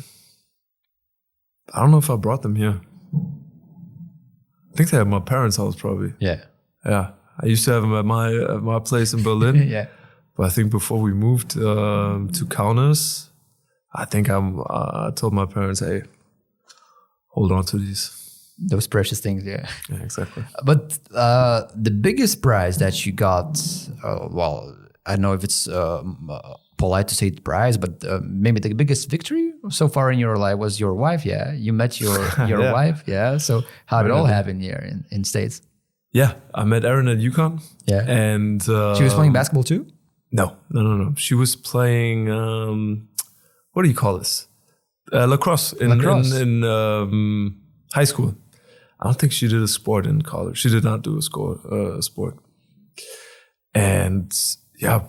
[1.73, 2.81] I don't know if I brought them here.
[3.13, 6.13] I think they're at my parents' house, probably.
[6.19, 6.43] Yeah.
[6.85, 9.55] Yeah, I used to have them at my at my place in Berlin.
[9.69, 9.87] Yeah.
[10.35, 13.29] But I think before we moved um, to Kaunas,
[13.93, 14.59] I think I'm.
[14.59, 16.01] Uh, I told my parents, "Hey,
[17.27, 18.22] hold on to these."
[18.57, 19.43] Those precious things.
[19.45, 19.67] Yeah.
[19.89, 20.43] Yeah, exactly.
[20.63, 23.57] But uh, the biggest prize that you got,
[24.03, 28.03] uh, well, I don't know if it's um, uh, polite to say the prize, but
[28.05, 31.25] uh, maybe the biggest victory so far in your life was your wife.
[31.25, 32.73] Yeah, you met your your Yeah.
[32.73, 33.03] wife.
[33.07, 33.37] Yeah.
[33.39, 35.61] So how did it all happen here in in states?
[36.11, 37.59] Yeah, I met Erin at UConn.
[37.87, 38.05] Yeah.
[38.07, 39.85] and uh, She was playing basketball too.
[40.31, 41.13] No, no, no, no.
[41.15, 42.29] She was playing.
[42.29, 43.07] Um,
[43.73, 44.47] what do you call this?
[45.11, 46.31] Uh, lacrosse in Lacrosse.
[46.33, 47.57] in, in um,
[47.93, 48.35] high school.
[49.03, 50.57] I don't think she did a sport in college.
[50.57, 52.37] She did not do a score uh, sport.
[53.75, 54.33] And
[54.79, 55.05] yeah,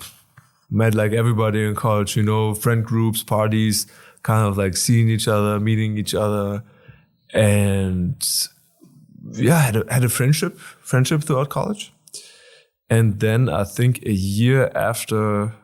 [0.68, 2.16] met like everybody in college.
[2.16, 3.86] You know, friend groups, parties,
[4.24, 6.64] kind of like seeing each other, meeting each other,
[7.32, 8.16] and
[9.30, 11.92] yeah, had a, had a friendship friendship throughout college.
[12.90, 15.54] And then I think a year after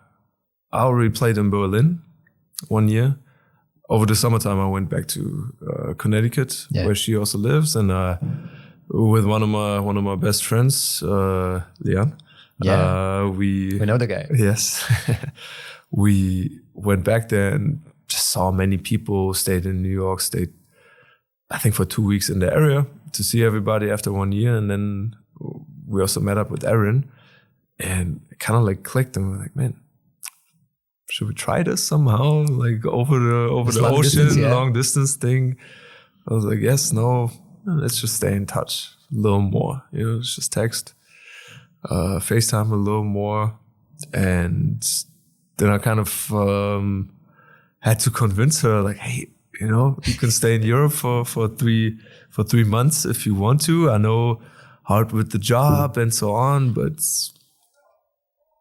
[0.72, 2.02] I already played in Berlin,
[2.68, 3.18] one year.
[3.90, 5.20] Over the summertime, I went back to
[5.68, 6.86] uh, Connecticut, Yeah.
[6.86, 8.16] where she also lives, and uh,
[8.88, 12.12] with one of my one of my best friends, uh, Leon.
[12.62, 12.78] Yeah.
[13.24, 14.26] uh, we We know the guy.
[14.32, 14.84] Yes.
[15.90, 20.52] we went back there and just saw many people, stayed in New York, stayed,
[21.50, 24.56] I think, for two weeks in the area to see everybody after one year.
[24.56, 25.16] And then
[25.88, 27.10] we also met up with Aaron,
[27.78, 29.74] and kind of like clicked and we we're like, man,
[31.10, 32.44] should we try this somehow?
[32.46, 34.54] Like over the over This the ocean, distance, yeah.
[34.54, 35.56] long distance thing.
[36.28, 37.30] I was like, yes, no,
[37.66, 39.82] let's just stay in touch a little more.
[39.92, 40.94] You know, it's just text
[41.84, 43.58] uh, FaceTime a little more,
[44.12, 44.86] and
[45.56, 47.10] then I kind of um,
[47.80, 49.28] had to convince her, like, hey,
[49.60, 51.98] you know, you can stay in Europe for for three
[52.30, 53.90] for three months if you want to.
[53.90, 54.40] I know
[54.84, 56.98] hard with the job and so on, but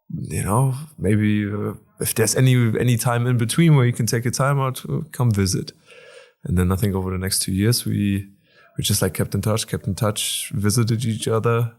[0.09, 4.25] you know, maybe uh, if there's any any time in between where you can take
[4.25, 5.71] a time out, uh, come visit.
[6.43, 8.29] And then I think over the next two years, we
[8.77, 11.73] we just like kept in touch, kept in touch, visited each other,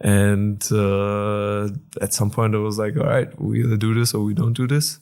[0.00, 1.68] and uh,
[2.00, 4.52] at some point, I was like, all right, we either do this or we don't
[4.56, 5.00] do this.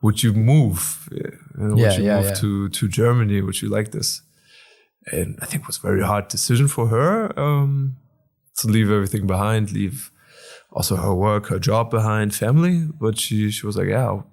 [0.00, 1.08] Would you move?
[1.10, 2.34] You know, Yeah, would you yeah, move yeah.
[2.34, 3.40] to to Germany?
[3.42, 4.22] Would you like this?
[5.12, 7.96] And I think it was a very hard decision for her um,
[8.58, 10.11] to leave everything behind, leave
[10.72, 12.86] also her work, her job behind, family.
[13.00, 14.26] But she she was like, yeah, I'll-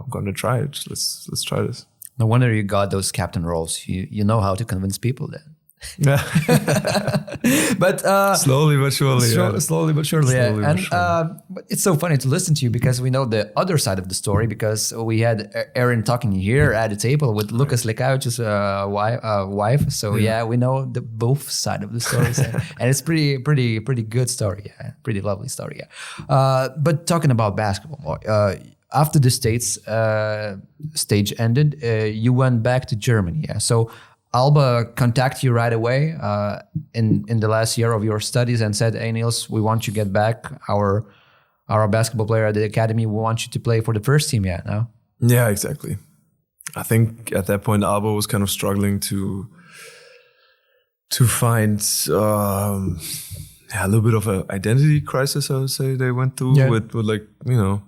[0.00, 0.84] I'm gonna try it.
[0.88, 1.86] Let's let's try this.
[2.18, 3.86] No wonder you got those captain roles.
[3.86, 5.54] You you know how to convince people then.
[5.98, 6.22] Yeah,
[7.78, 9.28] But uh, slowly but surely.
[9.30, 9.58] Sure, yeah.
[9.58, 10.48] slowly but surely, yeah.
[10.48, 11.04] Slowly but and surely.
[11.04, 14.08] uh, it's so funny to listen to you because we know the other side of
[14.08, 18.88] the story because we had Aaron talking here at the table with Lucas Lekavičius' uh,
[18.88, 19.90] wife, uh, wife.
[19.90, 20.44] So yeah.
[20.44, 22.36] we know the both side of the story, and,
[22.80, 24.62] and it's pretty, pretty, pretty good story.
[24.66, 25.80] Yeah, pretty lovely story.
[25.80, 26.34] Yeah.
[26.34, 28.54] Uh, but talking about basketball, uh,
[28.94, 30.56] after the states uh,
[30.94, 33.46] stage ended, uh, you went back to Germany.
[33.48, 33.90] Yeah, so.
[34.34, 36.58] Alba contacted you right away uh,
[36.94, 39.92] in in the last year of your studies and said, "Hey Niels, we want you
[39.92, 40.46] to get back.
[40.68, 41.04] Our
[41.68, 43.06] our basketball player at the academy.
[43.06, 44.44] We want you to play for the first team.
[44.46, 44.86] Yeah, no,
[45.20, 45.96] Yeah, exactly.
[46.76, 49.46] I think at that point Alba was kind of struggling to
[51.10, 52.98] to find um,
[53.70, 55.50] yeah, a little bit of an identity crisis.
[55.50, 56.70] I would say they went through Yeah.
[56.70, 57.82] with, with like you know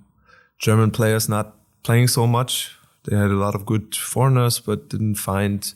[0.58, 2.70] German players not playing so much.
[3.04, 5.74] They had a lot of good foreigners, but didn't find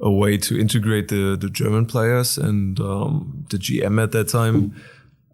[0.00, 2.38] a way to integrate the the German players.
[2.38, 4.74] And um, the GM at that time,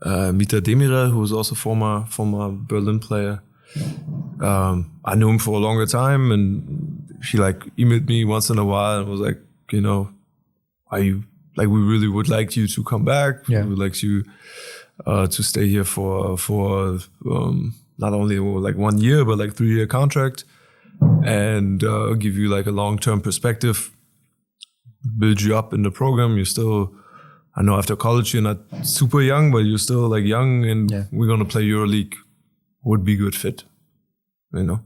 [0.02, 3.42] uh, Mithat Demirel, who was also former former Berlin player,
[4.40, 8.58] um, I knew him for a longer time, and he like emailed me once in
[8.58, 9.38] a while and was like,
[9.70, 10.10] you know,
[10.90, 11.24] are you
[11.56, 13.48] like we really would like you to come back?
[13.48, 13.62] Yeah.
[13.62, 14.24] We would like you
[15.06, 16.98] uh, to stay here for for
[17.30, 20.44] um, not only like one year but like three year contract,
[21.24, 23.90] and uh, give you like a long term perspective,
[25.18, 26.36] build you up in the program.
[26.36, 26.94] You're still.
[27.56, 31.04] I know after college you're not super young, but you're still like young, and Yeah.
[31.12, 32.14] we're gonna play EuroLeague.
[32.82, 33.64] Would be good fit,
[34.54, 34.80] you know.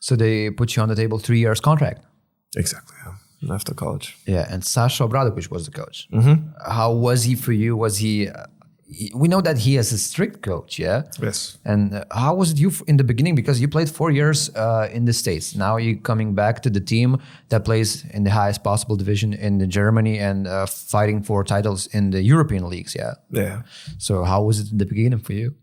[0.00, 2.02] So they put you on the table, three years contract.
[2.56, 2.96] Exactly.
[3.04, 3.54] Yeah.
[3.54, 4.16] After college.
[4.26, 6.08] Yeah, and Sasha Obradovic was the coach.
[6.66, 7.76] How was he for you?
[7.76, 8.59] Was he, uh, he?
[9.14, 10.78] We know that he is a strict coach.
[10.78, 11.02] Yeah.
[11.20, 11.58] Yes.
[11.64, 13.34] And uh, how was it you in the beginning?
[13.34, 15.54] Because you played four years uh, in the States.
[15.54, 19.58] Now you're coming back to the team that plays in the highest possible division in
[19.58, 22.94] the Germany and uh, fighting for titles in the European leagues.
[22.94, 23.14] Yeah.
[23.30, 23.62] Yeah.
[23.98, 25.54] So how was it in the beginning for you?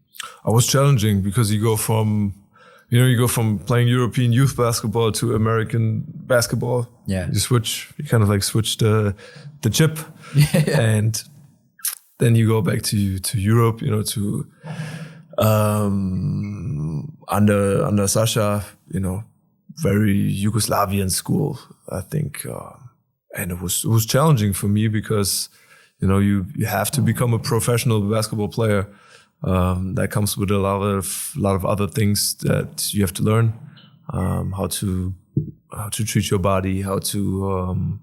[0.46, 2.34] I was challenging because you go from,
[2.90, 6.88] you know, you go from playing European youth basketball to American basketball.
[7.06, 7.28] Yeah.
[7.28, 9.16] You switch, you kind of like switch the,
[9.62, 10.00] the chip.
[10.36, 10.80] yeah.
[10.80, 11.24] And
[12.20, 14.48] then you go back to, to Europe, you know, to,
[15.38, 19.24] um, under, under Sasha, you know,
[19.78, 22.46] very Yugoslavian school, I think.
[22.46, 22.74] Uh,
[23.36, 25.50] and it was, it was challenging for me because,
[26.00, 28.88] you know, you, you have to become a professional basketball player.
[29.44, 33.14] Um, that comes with a lot of a lot of other things that you have
[33.14, 33.54] to learn.
[34.10, 35.14] um, how to
[35.72, 38.00] how to treat your body, how to um,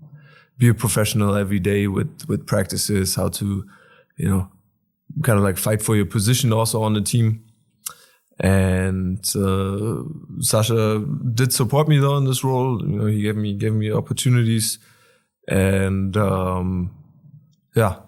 [0.58, 3.64] be a professional every day with with practices, how to
[4.16, 4.48] you know
[5.22, 7.44] kind of like fight for your position also on the team.
[8.40, 10.02] And uh,
[10.40, 12.80] Sasha did support me though in this role.
[12.82, 14.78] You know, he gave me gave me opportunities,
[15.48, 16.90] and um,
[17.76, 18.00] yeah,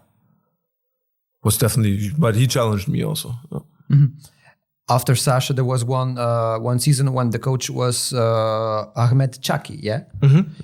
[1.45, 2.11] was definitely.
[2.19, 3.35] But he challenged me also.
[3.53, 3.61] Yeah.
[4.89, 9.75] After Sasha, there was one uh, one season when the coach was uh, Ahmet Çakı,
[9.83, 10.03] yeah,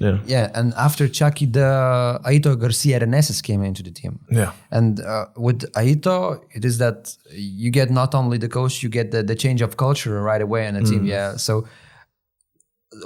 [0.00, 4.20] Yeah, yeah, and after Chaki, the Aito Garcia Reneses came into the team.
[4.30, 4.52] yeah.
[4.70, 9.11] And uh, with Aito, it is that you get not only the coach, you get
[9.11, 11.04] the, the change of culture right away in the team.
[11.04, 11.37] Yeah.
[11.37, 11.66] So,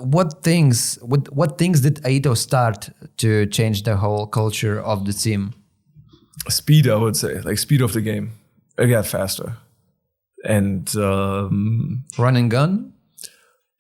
[0.01, 5.13] what things what what things did Aito start to change the whole culture of the
[5.15, 5.55] team?
[6.49, 8.33] speed, I would say, like speed of the game.
[8.79, 9.57] It got faster,
[10.47, 12.93] and um, Run and gun.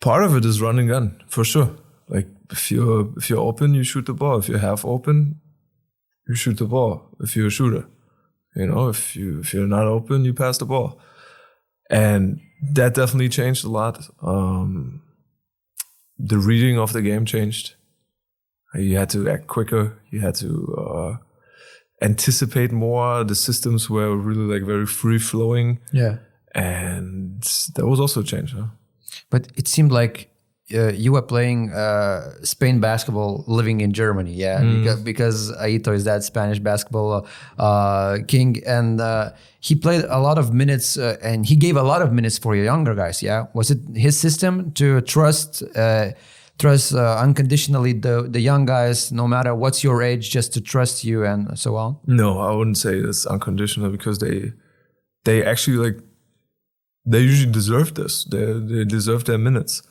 [0.00, 1.70] part of it is run and gun for sure.
[2.09, 4.38] Like if you're if you're open, you shoot the ball.
[4.38, 5.40] If you're half open,
[6.29, 7.16] you shoot the ball.
[7.20, 7.87] If you're a shooter,
[8.55, 11.00] you know, if you if you're not open, you pass the ball,
[11.90, 12.40] and
[12.74, 14.09] that definitely changed a lot.
[14.22, 15.02] Um,
[16.18, 17.74] the reading of the game changed.
[18.74, 19.98] You had to act quicker.
[20.11, 21.16] You had to uh,
[22.02, 23.24] anticipate more.
[23.24, 26.16] The systems were really like very free flowing, Yeah.
[26.57, 27.42] And
[27.75, 28.55] that was also a change.
[28.55, 28.66] Huh?
[29.31, 30.31] But it seemed like
[30.75, 36.05] uh, you were playing uh, Spain basketball living in Germany, yeah, because, because Aito is
[36.05, 37.27] that Spanish basketball
[37.59, 41.83] uh, king, and uh, he played a lot of minutes, uh, and he gave a
[41.83, 43.23] lot of minutes for your younger guys.
[43.23, 45.62] Yeah, was it his system to trust?
[45.77, 46.12] Uh,
[46.59, 51.05] Trust uh, unconditionally the the young guys, no matter what's your age, just to trust
[51.05, 51.99] you and so on.
[52.07, 54.55] No, I wouldn't say it's unconditional because they
[55.25, 56.01] they actually like
[57.07, 58.25] they usually deserve this.
[58.25, 59.83] They they deserve their minutes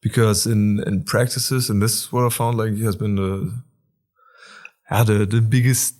[0.00, 3.52] because in in practices and this is what I found like has been the
[4.90, 5.94] yeah, the, the biggest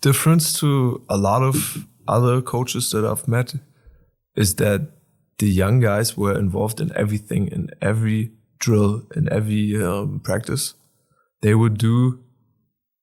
[0.00, 3.54] difference to a lot of other coaches that I've met
[4.36, 4.80] is that
[5.38, 10.74] the young guys were involved in everything in every drill in every um, practice.
[11.42, 12.20] They would do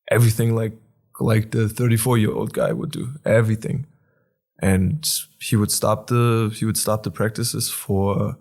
[0.10, 0.74] everything like
[1.20, 3.86] like the 34 year old guy would do everything
[4.62, 8.38] and he would stop the he would stop the practices for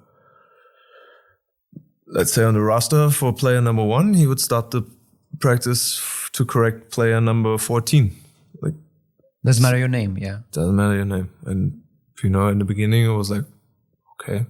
[2.06, 4.82] let's say on the roster for player number one he would stop the
[5.38, 8.10] practice f- to correct player number 14
[8.62, 8.74] like
[9.44, 10.40] Doesn't matter your name, yeah.
[10.52, 11.30] doesn't matter your name.
[11.46, 11.80] And
[12.22, 13.44] you know in the beginning it was like
[14.14, 14.46] okay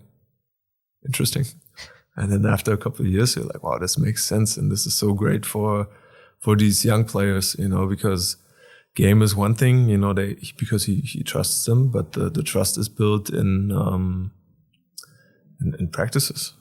[1.06, 1.44] interesting.
[2.16, 4.56] And then after a couple of years you're like wow this makes sense.
[4.56, 5.88] And this is so great for
[6.40, 8.36] for these young players you know because
[8.94, 12.42] game is one thing you know they because he, he trusts them but the, the
[12.42, 14.32] trust is built in um
[15.60, 16.54] in, in practices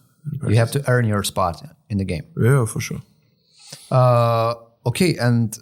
[0.44, 1.56] In You have to earn your spot
[1.90, 2.24] in the game.
[2.38, 3.02] yeah for sure
[3.92, 4.54] Uh,
[4.86, 5.58] okay, and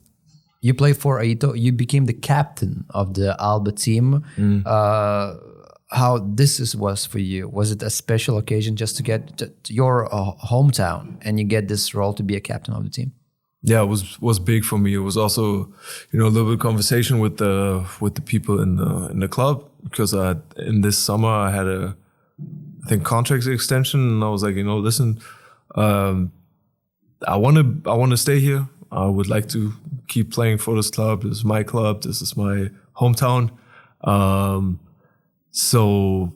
[0.62, 1.50] you play for Aito.
[1.56, 4.24] You became the captain of the Alba team.
[4.66, 5.36] Uh,
[5.92, 7.48] how this is, was for you?
[7.60, 11.68] Was it a special occasion just to get to your uh, hometown and you get
[11.68, 13.12] this role to be a captain of the team?
[13.62, 14.94] Yeah it was was big for me.
[14.94, 15.74] It was also
[16.12, 19.20] you know a little bit of conversation with the with the people in the in
[19.20, 21.96] the club because I, in this summer i had a
[22.86, 25.20] i think contract extension and i was like you know listen
[25.76, 26.32] um
[27.28, 28.68] i want to i want to stay here.
[28.90, 29.74] I would like to
[30.08, 31.24] keep playing for this club.
[31.24, 32.04] This is my club.
[32.04, 33.52] This is my hometown.
[34.02, 34.80] Um
[35.52, 36.32] so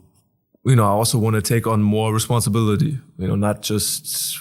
[0.65, 4.37] you know i also want to take on more responsibility you know not just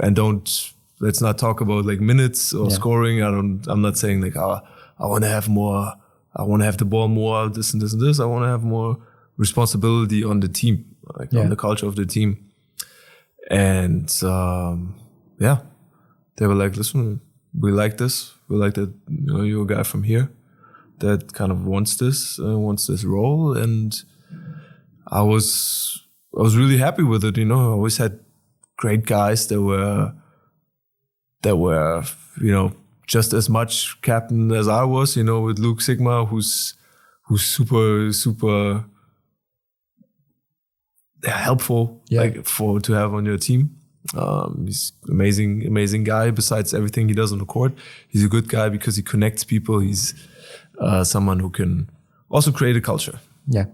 [0.00, 2.74] and don't let's not talk about like minutes or Yeah.
[2.76, 3.22] scoring.
[3.22, 4.60] I don't i'm not saying like oh,
[4.98, 5.92] i want to have more
[6.36, 8.20] i want to have the ball more this and this and this.
[8.20, 8.96] I want to have more
[9.36, 10.84] responsibility on the team
[11.18, 11.42] like Yeah.
[11.42, 12.36] on the culture of the team.
[13.50, 14.94] And um
[15.38, 15.58] yeah
[16.36, 17.20] they were like listen
[17.60, 18.32] we like this.
[18.48, 20.28] We like that you know you're a guy from here
[20.98, 23.56] that kind of wants this uh, wants this role.
[23.56, 23.94] And
[25.08, 25.46] i was
[26.38, 27.60] i was really happy with it you know.
[27.60, 28.18] I always had
[28.76, 30.12] great guys that were
[31.44, 32.02] that were
[32.40, 32.72] you know
[33.06, 36.74] just as much captain as i was you know with Luke Sikma who's
[37.26, 38.84] who's super super
[41.24, 42.20] helpful Yeah.
[42.22, 43.76] like for to have on your team
[44.14, 47.72] um, he's amazing amazing guy besides everything he does on the court
[48.08, 50.14] he's a good guy because he connects people he's
[50.78, 51.88] uh, someone who can
[52.30, 53.18] also create a culture
[53.48, 53.64] Yeah.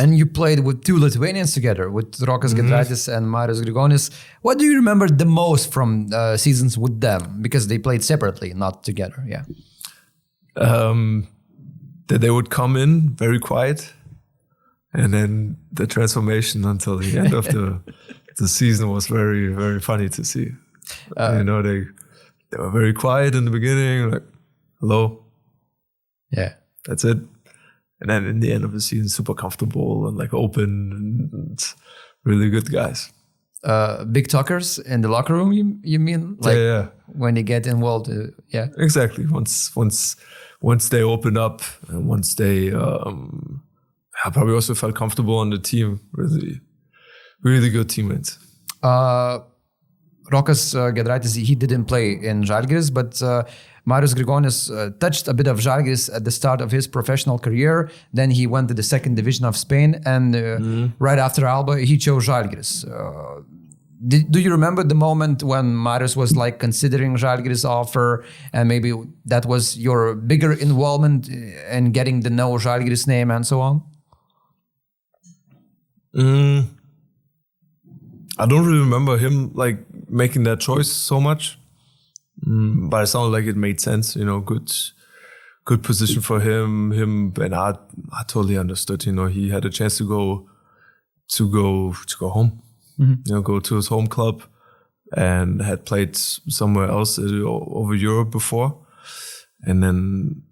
[0.00, 4.10] And you played with two Lithuanians together, with Rokas Giedraitis and Marius Grigonis.
[4.42, 7.42] What do you remember the most from uh, seasons with them?
[7.42, 9.24] Because they played separately, not together.
[9.26, 9.44] Yeah.
[10.56, 11.26] um,
[12.08, 13.92] that they would come in very quiet
[14.94, 17.80] and then the transformation until the end of the
[18.38, 20.52] the season was very very funny to see.
[21.16, 21.84] Uh, you know, they
[22.50, 24.22] they were very quiet in the beginning, like
[24.80, 25.22] hello,
[26.30, 26.54] Yeah.
[26.86, 27.18] that's it.
[28.00, 31.74] And then in the end of the season, super comfortable and like open and
[32.24, 33.12] really good guys.
[33.64, 35.52] Uh, big talkers in the locker room.
[35.52, 36.86] You you mean like yeah, yeah.
[37.06, 38.08] when they get involved?
[38.08, 38.68] Uh, yeah.
[38.76, 39.26] Exactly.
[39.26, 40.16] Once once
[40.60, 43.62] once they open up and once they um
[44.24, 46.00] I probably also felt comfortable on the team.
[46.12, 46.60] Really
[47.42, 48.38] really good teammates.
[48.82, 49.40] Uh,
[50.30, 53.44] Rokas uh, Giedraitis, he didn't play in Žalgiris, but uh,
[53.84, 57.90] Marius Grigonis uh, touched a bit of Žalgiris at the start of his professional career.
[58.12, 61.96] Then he went to the second division of Spain, and uh, right after Alba, he
[61.96, 62.84] chose Žalgiris.
[62.86, 63.42] Uh,
[64.06, 68.92] did, do you remember the moment when Marius was like considering Žalgiris offer, and maybe
[69.24, 73.82] that was your bigger involvement in getting to know Žalgiris name and so on?
[76.14, 76.66] Mm,
[78.38, 79.78] I don't really remember him like
[80.08, 81.58] making that choice so much,
[82.46, 84.16] mm, but it sounded like it made sense.
[84.16, 84.70] You know, good,
[85.64, 86.92] good position for him.
[86.92, 87.74] Him and I,
[88.12, 89.06] I totally understood.
[89.06, 90.48] You know, he had a chance to go,
[91.32, 92.62] to go, to go home.
[92.98, 94.42] You know, go to his home club,
[95.16, 98.84] and had played somewhere else uh, over Europe before,
[99.62, 100.42] and then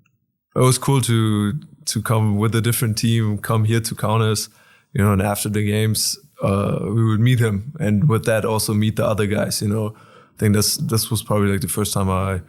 [0.54, 1.54] it was cool to
[1.86, 4.48] to come with a different team, come here to Kaunas,
[4.92, 8.74] you know, and after the games, uh, we would meet him, and with that also
[8.74, 9.60] meet the other guys.
[9.62, 12.40] You know, I think this this was probably like the first time I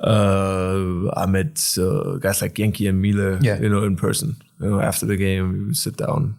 [0.00, 3.60] uh, I met uh, guys like Yankee and Mile, Yeah.
[3.60, 4.36] you know, in person.
[4.60, 6.36] You know, after the game, we would sit down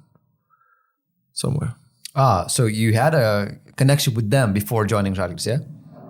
[1.34, 1.76] somewhere.
[2.15, 5.59] Ah, so you had a connection with them before joining Žalgiris, yeah?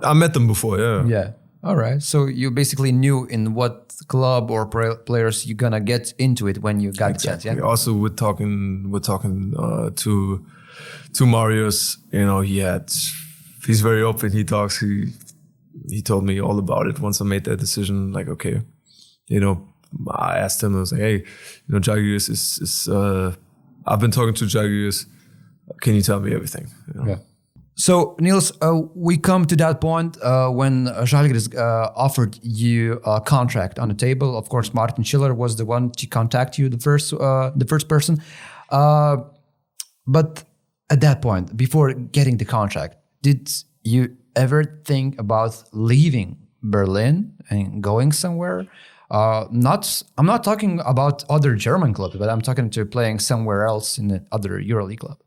[0.03, 1.05] I met them before, yeah.
[1.05, 1.31] Yeah.
[1.63, 2.01] All right.
[2.03, 6.59] So you basically knew in what club or pra- players you're gonna get into it
[6.61, 7.57] when you got the chance, yeah?
[7.59, 10.45] Also, with talking, with talking uh, to
[11.15, 12.91] to Marius, you know, he had
[13.65, 14.31] he's very open.
[14.31, 14.79] He talks.
[14.79, 15.13] He
[15.89, 18.11] he told me all about it once I made that decision.
[18.11, 18.61] Like, okay,
[19.27, 19.67] you know,
[20.11, 20.75] I asked him.
[20.75, 22.87] I was like, hey, you know, Žalgiris is is.
[22.87, 23.35] Uh,
[23.85, 25.05] I've been talking to Žalgiris.
[25.81, 26.67] Can you tell me everything?
[26.87, 27.09] You know?
[27.09, 27.17] Yeah.
[27.77, 33.19] So Niels, uh, we come to that point uh, when Žalgiris uh, offered you a
[33.19, 34.37] contract on the table.
[34.37, 37.89] Of course, Martin Schiller was the one to contact you, the first, uh, the first
[37.89, 38.21] person.
[38.69, 39.17] Uh,
[40.07, 40.45] but
[40.89, 43.51] at that point, before getting the contract, did
[43.83, 48.67] you ever think about leaving Berlin and going somewhere?
[49.09, 53.65] Uh, not, I'm not talking about other German clubs, but I'm talking to playing somewhere
[53.65, 55.19] else in another EuroLeague club.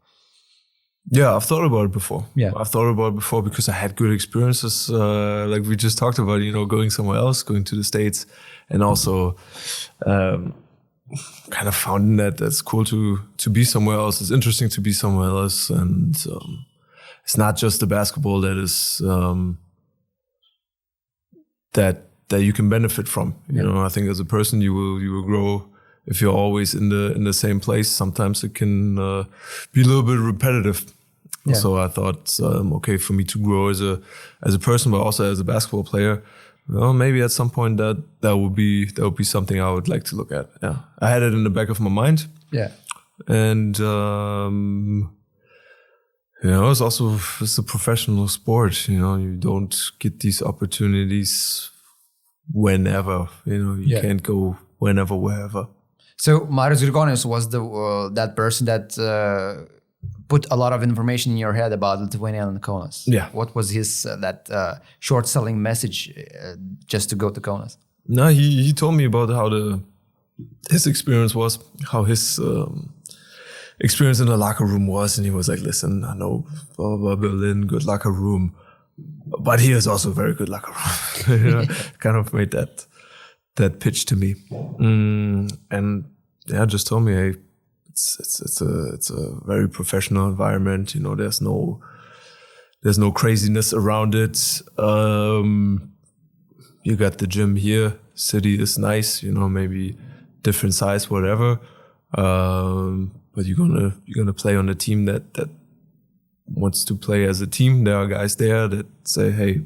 [1.11, 2.27] Yeah, I've thought about it before.
[2.35, 2.53] Yeah.
[2.55, 6.19] I've thought about it before because I had good experiences, uh, like we just talked
[6.19, 8.27] about, you know, going somewhere else, going to the States,
[8.69, 9.37] and also
[10.05, 10.55] um,
[11.51, 14.21] kind of found that that's cool to to be somewhere else.
[14.21, 16.67] It's interesting to be somewhere else, and um,
[17.25, 19.59] it's not just the basketball that is um,
[21.73, 23.35] that that you can benefit from.
[23.51, 25.69] You know, I think as a person, you will you will grow
[26.07, 27.89] if you're always in the in the same place.
[27.91, 29.25] Sometimes it can uh,
[29.73, 30.93] be a little bit repetitive.
[31.45, 31.55] Yeah.
[31.55, 34.01] So I thought, um, okay, for me to grow as a
[34.43, 36.23] as a person, but also as a basketball player,
[36.69, 39.89] well, maybe at some point that that would be that would be something I would
[39.89, 40.49] like to look at.
[40.63, 42.71] Yeah, I had it in the back of my mind, Yeah.
[43.27, 45.11] and um,
[46.43, 48.89] you know, it's also it's a professional sport.
[48.89, 51.71] You know, you don't get these opportunities
[52.53, 53.29] whenever.
[53.45, 54.01] You know, you Yeah.
[54.03, 55.67] can't go whenever, wherever.
[56.17, 59.65] So Marius Grigonis was the uh, that person that uh,
[60.29, 63.05] put a lot of information in your head about Lithuania and Kaunas.
[63.07, 63.29] Yeah.
[63.33, 66.55] What was his uh, that uh, short selling message uh,
[66.87, 67.77] just to go to Kaunas?
[68.07, 69.81] No, he he told me about how the
[70.71, 71.59] his experience was,
[71.93, 72.93] how his um,
[73.81, 77.17] experience in the locker room was, and he was like, "Listen, I know blah, blah,
[77.17, 78.55] Berlin, good locker room,
[79.41, 81.65] but here is also very good locker room." you know,
[81.99, 82.87] kind of made that
[83.57, 86.05] that pitch to me, mm, and
[86.47, 87.35] yeah, just told me, "Hey,
[87.99, 90.95] it's it's it's a it's a very professional environment.
[90.95, 91.81] You know, there's no
[92.83, 95.93] there's no craziness around it." Um,
[96.85, 97.99] you got the gym here.
[98.15, 99.97] City is nice, you know, maybe
[100.43, 101.61] different size, whatever.
[102.15, 105.49] Um, but you're gonna you're gonna play on a team that that
[106.47, 107.85] wants to play as a team.
[107.85, 109.63] There are guys there that say, "Hey,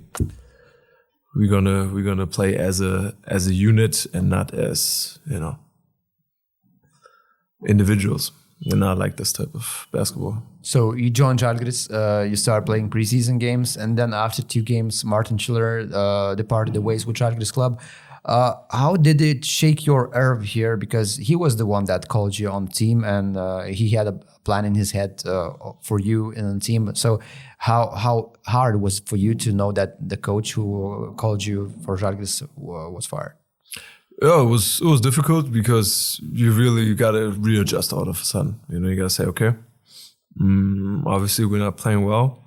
[1.36, 5.58] we're gonna we're gonna play as a as a unit and not as you know
[7.66, 8.32] individuals."
[8.70, 10.42] And I like this type of basketball.
[10.62, 15.04] So you joined Žalgiris, uh, you start playing preseason games, and then after two games,
[15.04, 17.80] Martin Schiller uh, departed the ways with Žalgiris club.
[18.24, 20.76] Uh, how did it shake your nerve here?
[20.76, 24.12] Because he was the one that called you on team, and uh, he had a
[24.44, 25.50] plan in his head uh,
[25.80, 26.94] for you in the team.
[26.94, 27.20] So,
[27.58, 31.96] how how hard was for you to know that the coach who called you for
[31.96, 33.34] Žalgiris was fired?
[34.22, 38.24] Yeah, it was it was difficult because you really you gotta readjust all of a
[38.24, 38.60] sudden.
[38.68, 39.54] You know, you gotta say, okay,
[40.40, 42.38] mm, obviously we're not playing well.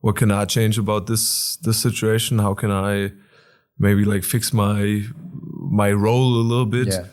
[0.00, 2.38] What can I change about this this situation?
[2.38, 3.10] How can I
[3.76, 5.02] maybe like fix my
[5.52, 6.88] my role a little bit?
[6.88, 7.06] Yeah.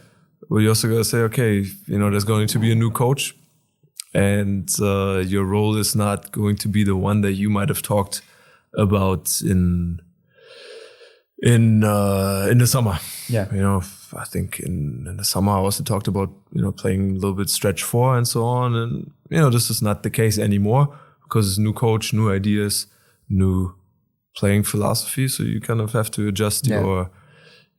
[0.48, 3.36] Well, you also gotta say, okay, you know, there's going to be a new coach,
[4.14, 7.82] and uh, your role is not going to be the one that you might have
[7.82, 8.22] talked
[8.78, 10.00] about in
[11.42, 13.00] in uh, in the summer.
[13.28, 13.48] Yeah.
[13.52, 13.82] you know,
[14.18, 17.34] I think in, in the summer I also talked about you know playing a little
[17.34, 20.88] bit stretch four and so on, and you know this is not the case anymore
[21.24, 22.88] because it's new coach, new ideas,
[23.30, 23.74] new
[24.36, 25.28] playing philosophy.
[25.28, 26.82] So you kind of have to adjust Yeah.
[26.82, 27.12] your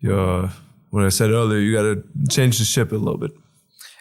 [0.00, 0.50] your.
[0.90, 3.32] When I said earlier, you got to change the ship a little bit.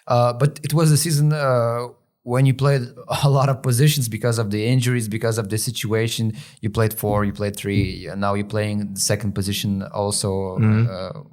[0.07, 1.87] Uh, but it was a season uh,
[2.21, 2.83] when you played
[3.23, 6.33] a lot of positions because of the injuries, because of the situation.
[6.61, 10.57] You played four, you played three, and now you're playing the second position also.
[10.59, 11.23] Uh,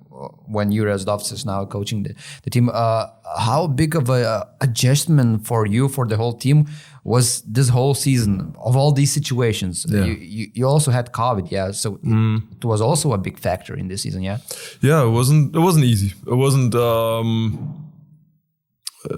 [0.47, 2.15] when Juras Zdovc is now coaching the,
[2.45, 3.07] the team, uh,
[3.39, 6.67] how big of a uh, adjustment for you for the whole team
[7.05, 9.87] was this whole season of all these situations?
[9.89, 10.05] Yeah.
[10.05, 13.75] You, you you also had COVID, yeah, so it, it was also a big factor
[13.79, 14.39] in this season, yeah.
[14.83, 15.55] Yeah, it wasn't.
[15.57, 16.13] It wasn't easy.
[16.27, 16.75] It wasn't.
[16.75, 17.87] Um,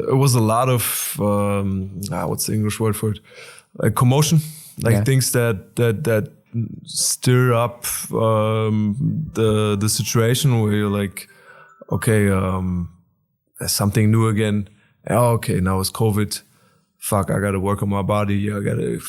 [0.08, 3.18] it was a lot of um, ah, what's the English word for it?
[3.82, 4.38] Like commotion,
[4.82, 5.04] like Yeah.
[5.04, 6.24] things that that that
[6.84, 8.96] stir up um,
[9.34, 11.28] the the situation where you're like,
[11.90, 12.88] okay, um,
[13.66, 14.68] something new again.
[15.08, 16.42] Oh, okay, now it's COVID.
[16.98, 18.52] Fuck, I got to work on my body.
[18.52, 19.00] I got to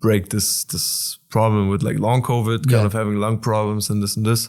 [0.00, 2.86] break this this problem with like long COVID, kind Yeah.
[2.86, 4.48] of having lung problems and this and this.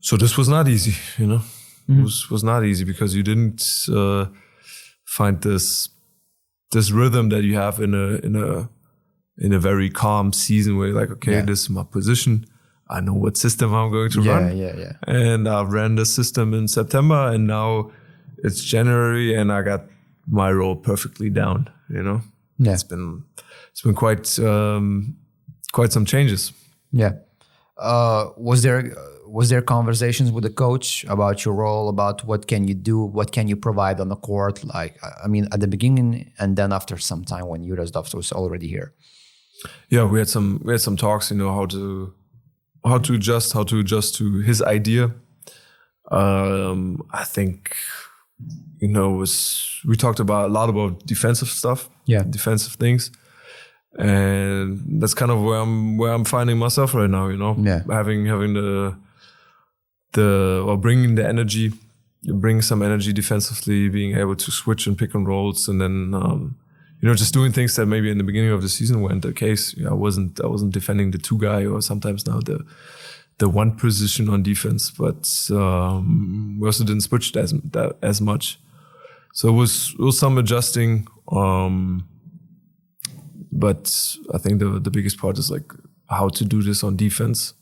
[0.00, 1.42] So this was not easy, you know.
[1.88, 2.00] Mm-hmm.
[2.00, 4.26] It was was not easy because you didn't uh,
[5.04, 5.90] find this
[6.72, 8.68] this rhythm that you have in a in a
[9.40, 11.42] in a very calm season where you're like, okay, Yeah.
[11.46, 12.44] this is my position.
[12.88, 14.56] I know what system I'm going to Yeah, run.
[14.56, 14.92] yeah, yeah.
[15.06, 17.90] And I ran the system in September, and now
[18.44, 19.82] it's January, and I got
[20.26, 21.68] my role perfectly down.
[21.88, 22.20] You know,
[22.58, 22.72] Yeah.
[22.74, 23.22] it's been
[23.70, 25.16] it's been quite um,
[25.72, 26.52] quite some changes.
[26.92, 27.12] Yeah.
[27.78, 28.92] Uh, was there
[29.26, 33.30] was there conversations with the coach about your role, about what can you do, what
[33.30, 34.64] can you provide on the court?
[34.64, 38.66] Like, I- mean, at the beginning and then after some time when Juras was already
[38.66, 38.92] here.
[39.88, 41.30] Yeah, we had some we had some talks.
[41.30, 42.14] You know how to
[42.84, 45.12] how to adjust, how to adjust to his idea.
[46.10, 47.76] Um, I think
[48.78, 51.88] you know was we talked about a lot about defensive stuff.
[52.06, 52.24] Yeah.
[52.28, 53.10] defensive things.
[53.98, 57.56] And that's kind of where I'm where I'm finding myself right now, you know.
[57.58, 57.82] Yeah.
[57.90, 58.96] Having having the
[60.12, 61.72] the or bringing the energy,
[62.22, 66.56] bring some energy defensively, being able to switch and pick and rolls, and then um,
[67.00, 69.32] you know just doing things that maybe in the beginning of the season weren't the
[69.32, 69.74] case.
[69.74, 72.64] You know, I wasn't I wasn't defending the two guy or sometimes now the
[73.38, 78.60] the one position on defense, but um, we also didn't switch as that as much.
[79.32, 81.06] So it was it was some adjusting.
[81.32, 82.06] Um,
[83.50, 85.72] but I think the the biggest part is like
[86.08, 87.54] how to do this on defense.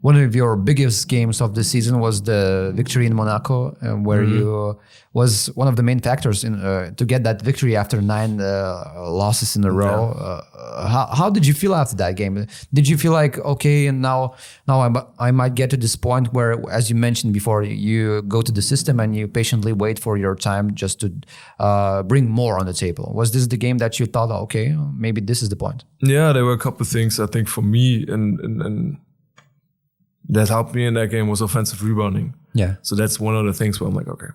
[0.00, 4.22] One of your biggest games of the season was the victory in Monaco, uh, where
[4.24, 4.38] Mm-hmm.
[4.38, 4.78] you
[5.12, 8.82] was one of the main factors in uh, to get that victory after nine uh,
[9.08, 10.10] losses in a row.
[10.10, 12.46] Uh, how, how did you feel after that game?
[12.72, 14.34] Did you feel like okay, and now
[14.66, 18.42] now I, I might get to this point where, as you mentioned before, you go
[18.42, 21.12] to the system and you patiently wait for your time just to
[21.60, 23.12] uh, bring more on the table.
[23.14, 25.84] Was this the game that you thought, okay, maybe this is the point?
[26.02, 28.98] Yeah, there were a couple of things I think for me and and, and
[30.28, 32.34] that helped me in that game was offensive rebounding.
[32.54, 34.28] Yeah, So that's one of the things where I'm like, okay,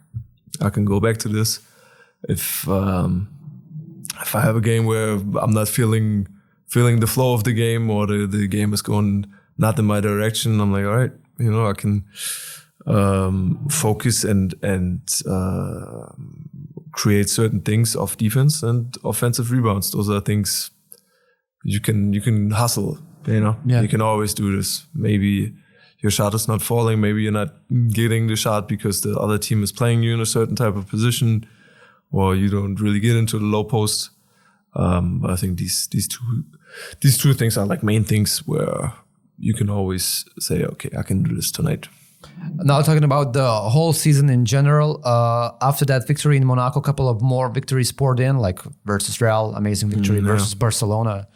[0.61, 1.59] I can go back to this.
[2.27, 3.27] If um,
[4.21, 5.11] if I have a game where
[5.41, 6.27] I'm not feeling
[6.67, 9.25] feeling the flow of the game or the, the game is going
[9.57, 12.03] not in my direction, I'm like, all right, you know, I can
[12.85, 16.11] um, focus and and uh,
[16.91, 19.91] create certain things of defense and offensive rebounds.
[19.91, 20.71] Those are things
[21.63, 22.97] you can you can hustle.
[23.27, 23.81] You know, Yeah.
[23.81, 24.87] you can always do this.
[24.93, 25.53] Maybe
[25.99, 27.01] your shot is not falling.
[27.01, 27.53] Maybe you're not
[27.89, 30.87] getting the shot because the other team is playing you in a certain type of
[30.87, 31.45] position,
[32.11, 34.11] or you don't really get into the low post.
[34.75, 36.43] Um, but I think these these two
[37.01, 38.93] these two things are like main things where
[39.37, 41.87] you can always say, okay, I can do this tonight.
[42.55, 46.83] Now talking about the whole season in general, uh, after that victory in Monaco, a
[46.83, 51.27] couple of more victories poured in, like versus Real, amazing victory, versus Barcelona,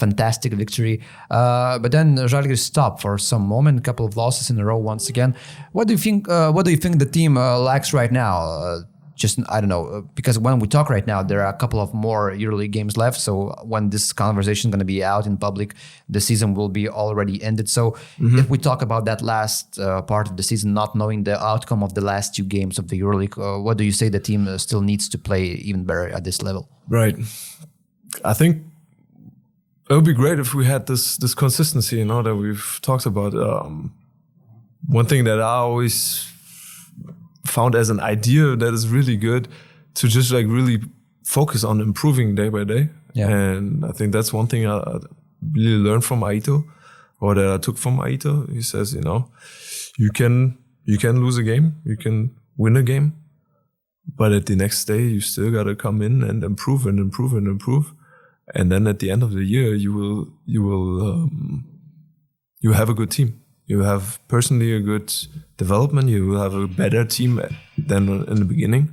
[0.00, 1.00] fantastic victory.
[1.30, 4.78] Uh, but then Žalgiris stopped for some moment, a couple of losses in a row
[4.78, 5.36] once again.
[5.72, 6.28] What do you think?
[6.28, 8.34] Uh, what do you think the team uh, lacks right now?
[8.40, 8.80] Uh,
[9.20, 11.78] just I don't know uh, because when we talk right now, there are a couple
[11.78, 13.20] of more EuroLeague games left.
[13.20, 15.74] So when this conversation is going to be out in public,
[16.08, 17.68] the season will be already ended.
[17.68, 21.38] So if we talk about that last uh, part of the season, not knowing the
[21.38, 24.18] outcome of the last two games of the EuroLeague, uh, what do you say the
[24.20, 26.68] team uh, still needs to play even better at this level?
[26.88, 27.16] Right.
[28.24, 28.64] I think
[29.90, 33.06] it would be great if we had this this consistency, you know, that we've talked
[33.06, 33.34] about.
[33.34, 33.92] Um,
[34.86, 36.30] one thing that I always
[37.44, 39.48] found as an idea that is really good
[39.94, 40.80] to just like really
[41.24, 42.88] focus on improving day by day.
[43.14, 43.28] Yeah.
[43.28, 44.98] And I think that's one thing I, I
[45.52, 46.64] really learned from Aito,
[47.20, 48.48] or that I took from Aito.
[48.52, 49.28] He says, you know,
[49.98, 53.14] you can you can lose a game, you can win a game,
[54.06, 57.48] but at the next day you still gotta come in and improve and improve and
[57.48, 57.92] improve.
[58.54, 61.64] And then at the end of the year, you will you will um,
[62.60, 63.40] you have a good team.
[63.66, 65.14] You have personally a good
[65.56, 66.08] development.
[66.08, 67.40] You will have a better team
[67.78, 68.92] than in the beginning.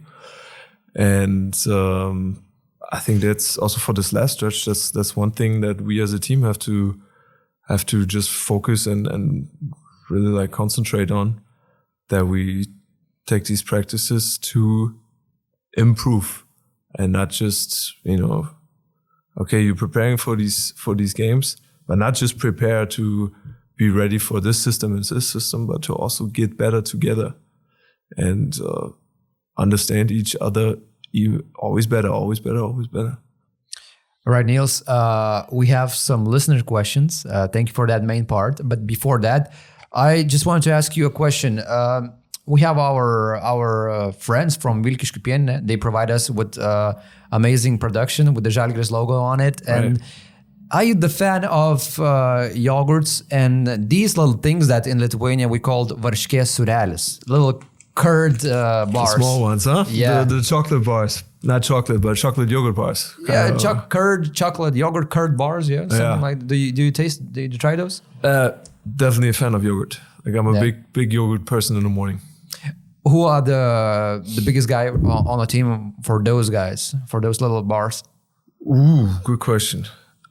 [0.96, 2.44] And um,
[2.92, 4.66] I think that's also for this last stretch.
[4.66, 7.00] That's that's one thing that we as a team have to
[7.68, 9.50] have to just focus and and
[10.10, 11.42] really like concentrate on.
[12.10, 12.68] That we
[13.26, 14.98] take these practices to
[15.74, 16.46] improve
[16.98, 18.50] and not just you know
[19.40, 21.58] okay you're preparing for these for these games
[21.88, 23.34] but not just prepare to
[23.78, 27.36] be ready for this system and this system but to also get better together
[28.18, 28.90] and uh,
[29.58, 30.78] understand each other
[31.56, 33.18] always better always better always better
[34.28, 37.26] All right, Niels, uh, we have some listener questions.
[37.26, 38.60] Uh, thank you for that main part.
[38.62, 39.54] But before that,
[39.94, 41.64] I just wanted to ask you a question.
[41.66, 42.12] Um,
[42.48, 45.56] we have our our uh, friends from Vilkyškių pieninė.
[45.68, 46.94] They provide us with uh,
[47.32, 49.62] amazing production with the Žalgiris logo on it.
[49.68, 50.00] And
[50.72, 55.60] are you the fan of uh, yogurts and these little things that in Lithuania we
[55.60, 57.62] called varškės surelis, little
[57.96, 59.16] curd uh, bars?
[59.16, 60.24] small ones huh Yeah.
[60.24, 64.76] the, the chocolate bars not chocolate but chocolate yogurt bars Yeah, Uh, choc- curd, chocolate,
[64.76, 65.68] yogurt, curd bars.
[65.70, 66.22] Yeah, something Yeah.
[66.30, 66.48] like.
[66.48, 67.20] Do you do you taste?
[67.34, 68.02] Do you try those?
[68.24, 68.50] Uh,
[69.04, 70.00] definitely a fan of yogurt.
[70.26, 70.60] Like I'm a Yeah.
[70.66, 72.20] big, big yogurt person in the morning.
[73.10, 77.62] Who are the the biggest guy on the team for those guys for those little
[77.64, 78.04] bars?
[78.62, 79.86] Ooh, good question.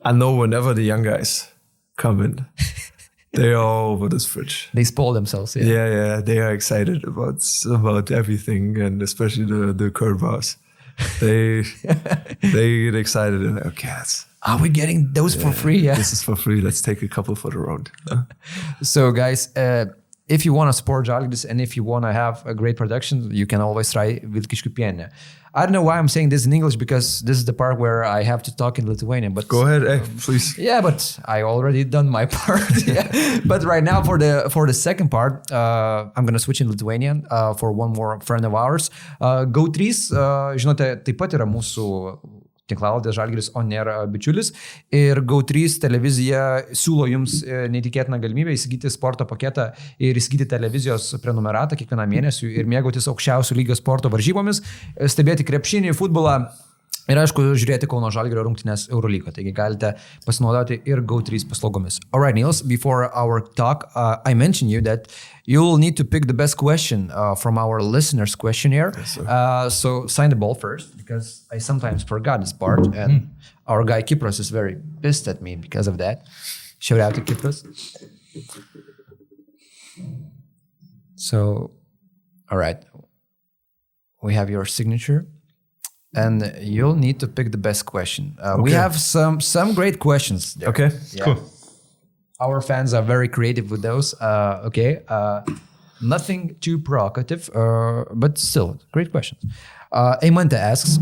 [0.05, 1.49] I know whenever the young guys
[1.97, 2.47] come in,
[3.33, 4.69] they are all over this fridge.
[4.75, 5.57] They spoil themselves.
[5.57, 5.65] Yeah.
[5.65, 10.57] Yeah, yeah, they are excited about about everything, and especially the the curd bars.
[11.21, 11.63] They
[12.53, 13.93] they get excited and they're, okay,
[14.43, 15.79] Are we getting those for free?
[15.79, 15.95] Yeah.
[15.97, 16.61] this is for free.
[16.61, 17.91] Let's take a couple for the road.
[18.83, 19.87] So, guys, uh,
[20.29, 23.31] if you want to support Žalgiris and if you want to have a great production,
[23.31, 25.11] you can always try Vilkyškių pieninė.
[25.55, 28.05] I don't know why I'm saying this in English because this is the part where
[28.05, 29.33] I have to talk in Lithuanian.
[29.33, 30.59] But Go ahead, hey, please.
[30.59, 32.87] Yeah, but I already done my part.
[32.87, 33.41] yeah.
[33.47, 37.25] But right now for the for the second part, uh, I'm gonna switch in Lithuanian
[37.31, 38.91] uh, for one more friend of ours.
[39.19, 39.81] Uh, Go3,
[40.13, 41.87] uh, žinote, taip pat yra mūsų
[42.71, 44.53] tinklaladė Žalgiris, o nėra bičiulis.
[44.95, 46.43] Ir Go3 televizija
[46.75, 49.71] siūlo jums e, neįtikėtiną galimybę įsigyti sporto paketą
[50.03, 55.95] ir įsigyti televizijos prenumeratą kiekvieną mėnesį ir mėgautis aukščiausių lygio sporto varžybomis, e, stebėti krepšinį,
[55.97, 56.41] futbolą,
[57.07, 59.93] Ir aišku, žiūrėti Kauno Žalgirio rungtynės Eurolygo, taigi galite
[60.27, 62.01] pasinaudoti ir GO3 paslaugomis.
[62.11, 65.07] Alright, Niels, before our talk, uh, I mentioned you that
[65.47, 68.91] you'll need to pick the best question uh, from our listeners' questionnaire.
[69.29, 73.31] uh, so sign the ball first, because I sometimes forgot this part, and
[73.67, 76.27] our guy Kipros is very pissed at me because of that.
[76.79, 77.65] Shout out to Kipros.
[81.15, 81.71] So,
[82.51, 82.77] all right,
[84.23, 85.27] we have your signature
[86.15, 88.37] and you'll need to pick the best question.
[88.41, 90.55] Uh, We have some some great questions.
[90.55, 90.69] There.
[90.69, 91.25] Okay, Yeah.
[91.25, 91.37] cool.
[92.41, 94.15] Our fans are very creative with those.
[94.21, 95.41] Uh, okay, uh,
[96.01, 99.41] nothing too provocative, uh, but still great questions.
[99.93, 100.99] Uh, Amanda asks,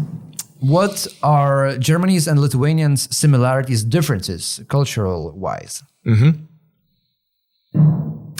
[0.60, 5.82] "What are Germany's and Lithuanians' similarities, differences, cultural wise?"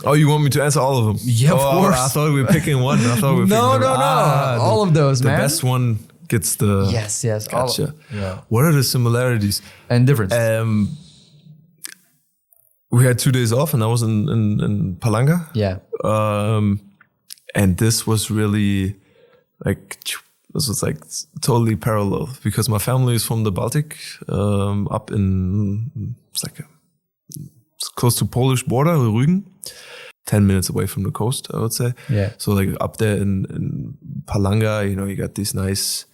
[0.06, 1.16] Oh, you want me to answer all of them?
[1.22, 1.96] Yeah, of oh, course.
[1.96, 2.98] I thought we were picking one.
[3.00, 3.94] I thought we were No, no, no.
[3.96, 5.38] Ah, All the, of those, the man.
[5.40, 5.98] best one
[6.28, 6.88] gets the.
[6.92, 7.94] Yes, yes, all- Gotcha.
[8.12, 8.40] yeah.
[8.48, 9.62] What are the similarities?
[9.88, 10.38] And differences.
[10.38, 10.96] Um,
[12.96, 15.38] we had two days off, and I was in in, in Palanga.
[15.54, 15.76] yeah.
[16.04, 16.80] Um,
[17.54, 18.94] and this was really
[19.64, 19.98] like
[20.54, 20.98] this was like
[21.40, 23.96] totally parallel because my family is from the Baltic,
[24.28, 26.64] um, up in it's like a,
[27.76, 29.42] it's close to Polish border, Rügen,
[30.26, 31.92] ten minutes away from the coast, I would say.
[32.08, 32.30] Yeah.
[32.38, 36.06] So like up there in, in Palanga, you know, you got this nice,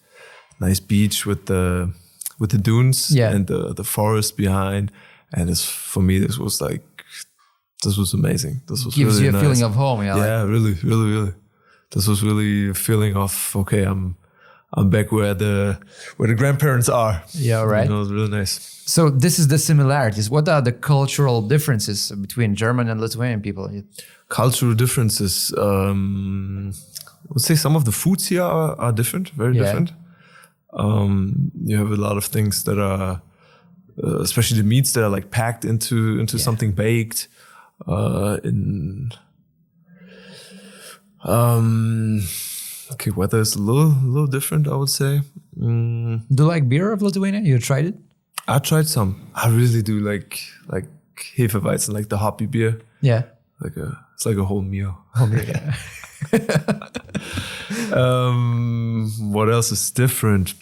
[0.61, 1.91] nice beach with the
[2.39, 3.35] with the dunes Yeah.
[3.35, 4.91] and the the forest behind,
[5.33, 6.83] and this for me this was like
[7.85, 8.61] this was amazing.
[8.69, 9.43] This was Gives really you a nice.
[9.43, 10.03] feeling of home.
[10.05, 10.15] Yeah.
[10.17, 11.33] like- really, really, really.
[11.93, 14.17] This was really a feeling of okay, I'm
[14.75, 15.79] I'm back where the
[16.17, 17.23] where the grandparents are.
[17.33, 17.85] Yeah, right.
[17.85, 18.53] You know, it was really nice.
[18.87, 20.29] So this is the similarities.
[20.31, 23.69] What are the cultural differences between German and Lithuanian people?
[24.29, 25.53] Cultural differences.
[25.57, 26.73] Um,
[27.07, 29.63] I would say some of the foods here are, are different, very Yeah.
[29.65, 29.93] different.
[30.73, 33.21] Um, you have a lot of things that are,
[34.03, 37.29] uh, especially the meats that are like packed into into something baked.
[37.87, 39.11] Uh, in
[41.25, 42.23] um,
[42.93, 44.69] okay, weather is a little a little different.
[44.69, 45.21] I would say.
[45.59, 47.41] Mm, Do you like beer of Lithuania?
[47.41, 47.95] You tried it?
[48.49, 49.31] I tried some.
[49.35, 50.87] I really do like like
[51.37, 52.81] Hefeweizen, like the hoppy beer.
[53.01, 53.23] Yeah.
[53.61, 54.97] Like a it's like a whole meal.
[55.15, 55.29] Whole
[57.93, 60.55] um, what else is different?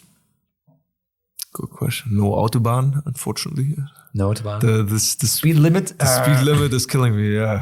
[1.59, 2.05] Good question.
[2.17, 3.67] No autobahn, unfortunately.
[4.13, 4.59] No, autobahn.
[4.61, 5.85] The the, the speed limit.
[5.99, 7.35] the speed limit is killing me.
[7.35, 7.61] Yeah.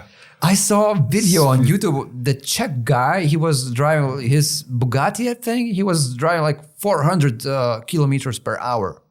[0.51, 1.97] I saw a video on YouTube.
[2.27, 5.73] The Czech guy, he was driving his Bugatti, I think.
[5.73, 9.01] He was driving like 400 uh, kilometers per hour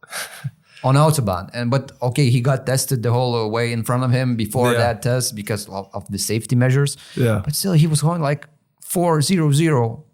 [0.85, 1.51] on autobahn.
[1.53, 4.79] And but okay, he got tested the whole way in front of him before Yeah.
[4.79, 6.97] that test because of, of the safety measures.
[7.17, 7.41] Yeah.
[7.45, 8.47] But still, he was going like
[8.83, 10.05] 400.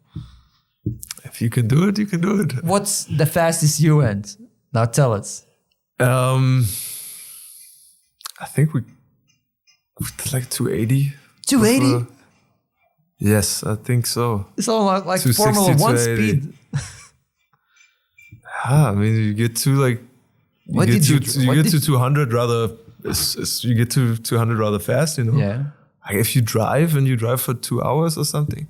[1.24, 2.64] If you can do it, you can do it.
[2.64, 4.36] What's the fastest you went?
[4.72, 5.44] Now tell us.
[6.00, 6.64] Um,
[8.40, 8.80] I think we,
[10.32, 11.12] like 280.
[11.46, 11.94] 280?
[11.94, 12.06] Uh,
[13.18, 14.46] yes, I think so.
[14.56, 16.52] It's all like, like 260, Formula One speed.
[18.64, 20.00] Ah, I mean, you get to like
[20.66, 23.90] you What get did to you- you get to 200 rather it's, it's, you get
[23.92, 25.36] to 200 rather fast, you know.
[25.36, 25.64] Yeah.
[26.06, 28.68] Like if you drive and you drive for two hours or something,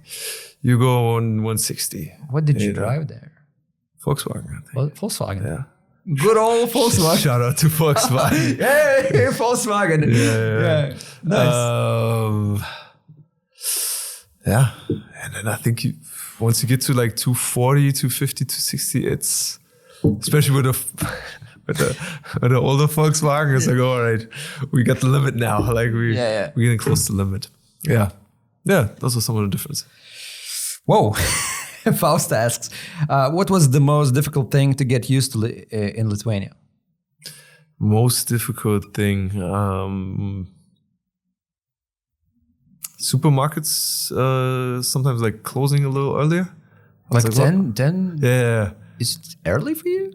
[0.63, 2.11] you go on 160.
[2.31, 2.73] What did you Yeah.
[2.75, 3.33] drive there?
[4.03, 4.95] Volkswagen, I think.
[4.95, 5.45] Volkswagen.
[5.45, 5.63] Yeah.
[6.05, 7.19] Good old Volkswagen.
[7.23, 8.57] Shout out to Volkswagen.
[8.59, 10.05] hey, Volkswagen.
[10.13, 10.99] yeah, yeah.
[11.23, 11.55] Nice.
[11.55, 12.65] Um,
[14.45, 14.73] yeah,
[15.23, 15.95] and then I think you,
[16.41, 19.61] once you get to like 240, 250, 260, it's
[20.21, 20.73] especially with the
[21.69, 21.97] with the,
[22.41, 24.27] with the older Volkswagen, it's like all right,
[24.73, 25.61] we got the limit now.
[25.73, 26.53] Like we Yeah, yeah.
[26.57, 27.47] we're getting close to the limit.
[27.85, 28.11] Yeah,
[28.65, 29.87] yeah, those are some of the differences.
[30.85, 31.15] Whoa.
[31.99, 32.71] Faust asks,
[33.09, 36.55] uh, what was the most difficult thing to get used to li- uh, in Lithuania?
[37.79, 39.43] Most difficult thing.
[39.43, 40.47] Um,
[43.01, 46.49] supermarkets uh, sometimes like closing a little earlier.
[47.11, 47.35] Like what?
[47.35, 48.19] 10, 10?
[48.23, 48.71] Yeah.
[48.99, 50.13] Is it early for you?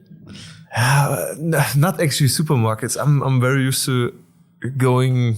[0.76, 1.36] Uh,
[1.76, 2.98] not actually supermarkets.
[3.02, 4.14] I'm I'm very used to
[4.78, 5.38] going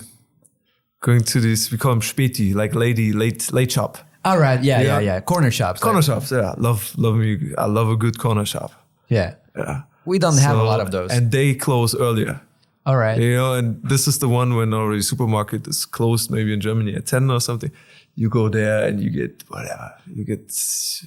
[1.01, 3.97] going to this, we call them späti, like lady late late shop.
[4.25, 4.61] All right.
[4.63, 5.19] Yeah, yeah, Yeah.
[5.21, 5.79] Corner shops.
[5.81, 6.53] Corner like- shops, yeah.
[6.57, 8.71] Love love me I love a good corner shop.
[9.07, 9.35] Yeah.
[9.57, 9.81] Yeah.
[10.05, 11.11] We don't have a So- lot of those.
[11.11, 12.41] And they close earlier.
[12.85, 13.19] All right.
[13.19, 16.95] You know, and this is the one when already supermarket is closed, maybe in Germany
[16.95, 17.71] at 10 or something.
[18.15, 19.91] You go there and you get whatever.
[20.15, 20.51] You get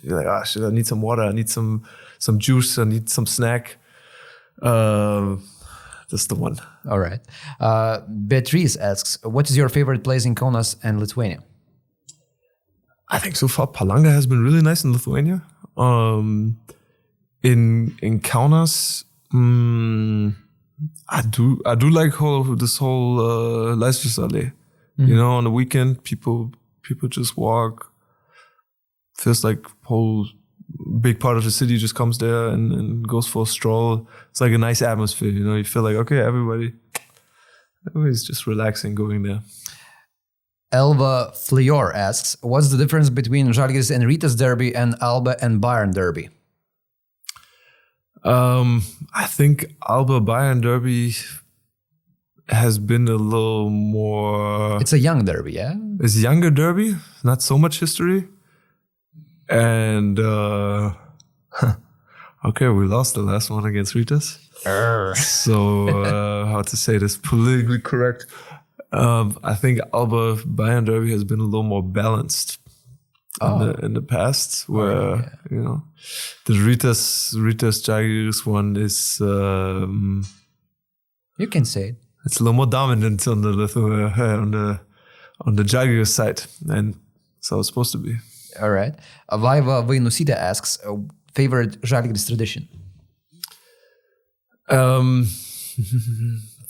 [0.03, 1.83] you're like, ah shit, I need some water, I need some
[2.19, 3.77] some juice, I need some snack.
[4.63, 5.43] Um
[6.11, 6.57] that's the one.
[6.91, 7.21] All right.
[7.59, 11.41] Uh, Beatrice asks, what is your favorite place in Kaunas and Lithuania?
[13.13, 15.43] I think so far Palanga has been really nice in Lithuania.
[15.77, 16.59] Um,
[17.43, 19.05] in in Kaunas,
[19.35, 20.35] mm,
[21.11, 24.53] I do I do like whole this whole uh, Laisvės alėja.
[24.99, 26.53] You know, on the weekend, people
[26.83, 27.93] people just walk.
[29.19, 30.27] Feels like whole
[31.01, 34.07] big part of the city just comes there and, and goes for a stroll.
[34.31, 35.31] It's like a nice atmosphere.
[35.31, 36.73] You know, you feel like okay, everybody,
[37.87, 39.41] everybody's just relaxing going there.
[40.73, 45.93] Elva Flior asks, what's the difference between Žalgiris and Rytas derby and Alba and Bayern
[45.93, 46.31] derby?
[48.25, 48.83] Um,
[49.15, 51.15] I think Alba Bayern Derby
[52.49, 54.81] has been a little more.
[54.81, 55.75] It's a young derby, yeah?
[56.01, 58.29] It's younger derby, not so much history,
[59.49, 60.93] and uh,
[62.45, 64.39] okay, we lost the last one against Rytas.
[65.17, 68.27] So uh, how to say this politically correct?
[68.93, 72.59] Um, I think Alba Bayern Derby has been a little more balanced
[73.41, 75.83] in, the, in the past, where you know
[76.45, 80.25] the Rytas Rytas Žalgiris one is um,
[81.39, 81.97] You can say it.
[82.27, 84.81] it's a little more dominant on the uh, on the
[85.47, 86.95] on the Žalgiris side, and
[87.41, 88.17] so it's supposed to be.
[88.61, 88.95] All right.
[89.31, 90.97] Uh, Vaiva Vainusida asks, uh,
[91.35, 92.69] favorite Žalgiris tradition?
[94.69, 95.27] Um,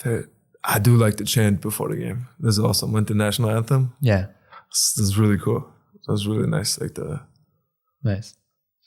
[0.65, 2.29] I do like the chant before the game.
[2.39, 3.95] There's awesome with the national anthem.
[4.01, 4.27] Yeah.
[4.69, 5.69] That's, that's really cool.
[6.07, 6.81] That's really nice.
[6.81, 7.21] Like the
[8.05, 8.35] Nice.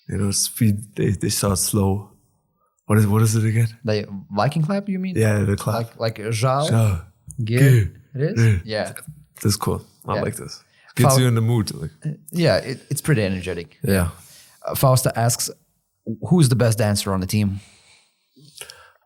[0.09, 0.95] you know speed.
[0.95, 2.11] They they start slow,
[2.85, 3.67] What is what is it again?
[3.83, 5.15] The Viking clap, you mean?
[5.15, 5.75] Yeah, the clap.
[5.99, 7.05] Like like Zhao,
[7.43, 7.91] Ge- It
[8.37, 8.61] is?
[8.65, 8.93] Yeah.
[9.41, 9.81] That's cool.
[10.07, 10.21] I Yeah.
[10.23, 10.63] like this.
[10.95, 11.73] Gets Fou- you in the mood.
[11.73, 11.91] Like,
[12.31, 13.77] Yeah, it, it's pretty energetic.
[13.83, 14.09] yeah.
[14.65, 15.49] Uh, Fausta asks,
[16.29, 17.59] who's the best dancer on the team?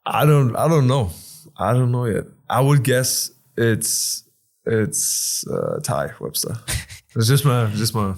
[0.05, 0.55] I don't.
[0.55, 1.11] I don't know.
[1.57, 2.25] I don't know yet.
[2.49, 4.23] I would guess it's
[4.65, 6.55] it's uh, Ty Webster.
[7.15, 8.15] it's just my just my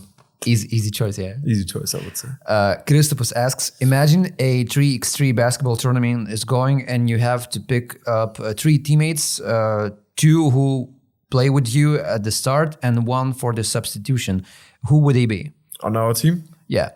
[0.48, 1.36] Easy, easy choice, yeah.
[1.46, 1.94] easy choice.
[1.94, 2.30] I would say.
[2.48, 7.96] Uh, Christopus asks, imagine a 3x3 basketball tournament is going and you have to pick
[8.08, 10.92] up uh, three teammates, uh, two who
[11.30, 14.44] play with you at the start and one for the substitution.
[14.90, 15.52] Who would they be?
[15.84, 16.90] On our team, Yeah.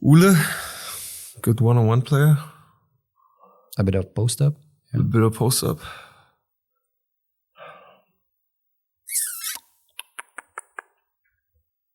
[0.00, 0.34] Ule,
[1.42, 2.38] good one-on-one player.
[3.76, 4.54] A bit of post up.
[4.94, 5.78] A bit of post up.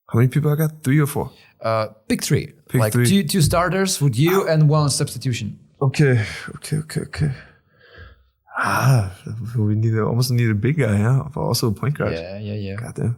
[0.09, 0.83] How many people I got?
[0.83, 1.31] Three or four?
[1.61, 2.53] Uh, pick three.
[2.69, 3.05] Pick like three.
[3.05, 5.59] Two, two starters with you and one substitution.
[5.81, 6.23] Okay,
[6.55, 7.31] okay, okay, okay.
[8.55, 9.15] Ah,
[9.57, 12.13] we need a, almost need a big guy, yeah, but also a point guard.
[12.13, 12.75] Yeah, yeah, yeah.
[12.75, 13.17] God damn.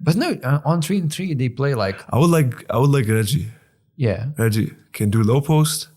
[0.00, 2.90] But no, uh, on three and three, they play like, I would like, I would
[2.90, 3.48] like Reggie.
[3.96, 5.88] yeah, Reggie can do low post,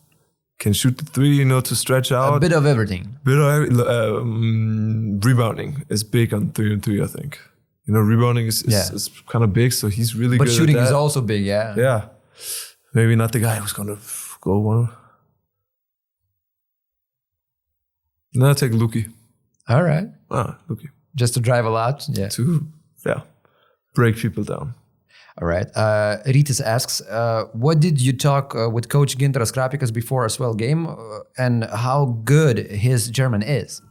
[0.60, 2.36] can shoot the three, you know, to stretch out.
[2.36, 3.18] a bit of everything.
[3.24, 7.02] bit of um, rebounding is big on three and three.
[7.02, 7.40] I think
[7.86, 8.96] you know rebounding is, is, Yeah.
[8.96, 10.52] is kind of big, so he's really But good.
[10.52, 11.76] But shooting is also big, yeah.
[11.78, 12.02] yeah.
[12.94, 13.98] Maybe not the guy who's gonna
[14.42, 14.90] go one.
[18.34, 19.12] No, take Luki.
[19.68, 20.08] All right.
[20.30, 22.06] Ah, Luki Just to drive a lot.
[22.10, 22.30] Yeah.
[22.30, 22.66] to
[23.06, 23.22] yeah
[23.96, 24.74] break people down.
[25.42, 25.68] All right.
[25.76, 30.30] Uh, Ritis asks, uh, what did you talk uh, with Coach Gintaras Krapikas before a
[30.30, 30.96] swell game uh,
[31.38, 33.82] and how good his German is?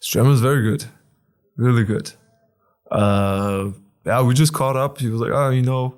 [0.00, 0.84] His German is very good,
[1.56, 2.12] really good.
[2.90, 3.70] Uh,
[4.04, 4.98] yeah, we just caught up.
[4.98, 5.94] He was like, oh, you know,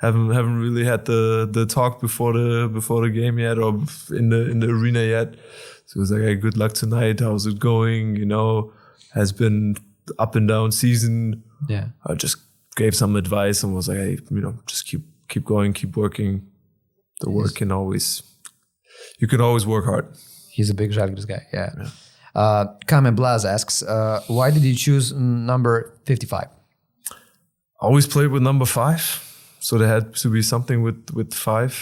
[0.00, 3.80] haven't haven't really had the the talk before the before the game yet or
[4.10, 5.34] in the in the arena yet.
[5.86, 7.20] So he was like, hey, good luck tonight.
[7.20, 8.16] How's it going?
[8.16, 8.72] You know,
[9.12, 9.76] has been
[10.18, 11.42] up and down season.
[11.68, 11.88] Yeah.
[12.06, 12.43] I just
[12.76, 16.46] gave some advice and was like, hey, you know, just keep keep going, keep working.
[17.20, 18.22] The work can always
[19.18, 20.06] you can always work hard.
[20.50, 21.46] He's a big Žalgiris guy.
[21.52, 21.70] Yeah.
[22.34, 26.48] Uh, Kamen Blaz asks, uh, why did you choose number 55?
[27.80, 29.02] always played with number five,
[29.60, 31.72] so there had to be something with with five.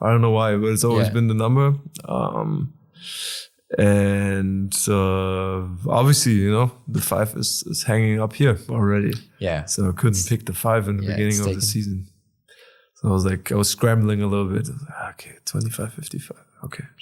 [0.00, 1.14] I don't know why, but it's always Yeah.
[1.14, 1.74] been the number.
[2.04, 2.72] Um,
[3.76, 9.12] and uh, obviously, you know, the five is, is hanging up here already.
[9.40, 9.64] Yeah.
[9.66, 11.60] So I couldn't pick the five in the Yeah, beginning of taken.
[11.60, 12.06] the season.
[12.94, 14.68] So I was like, I was scrambling a little bit.
[14.68, 16.36] Like, "Ah, okay, 25, 55.
[16.64, 16.84] Okay.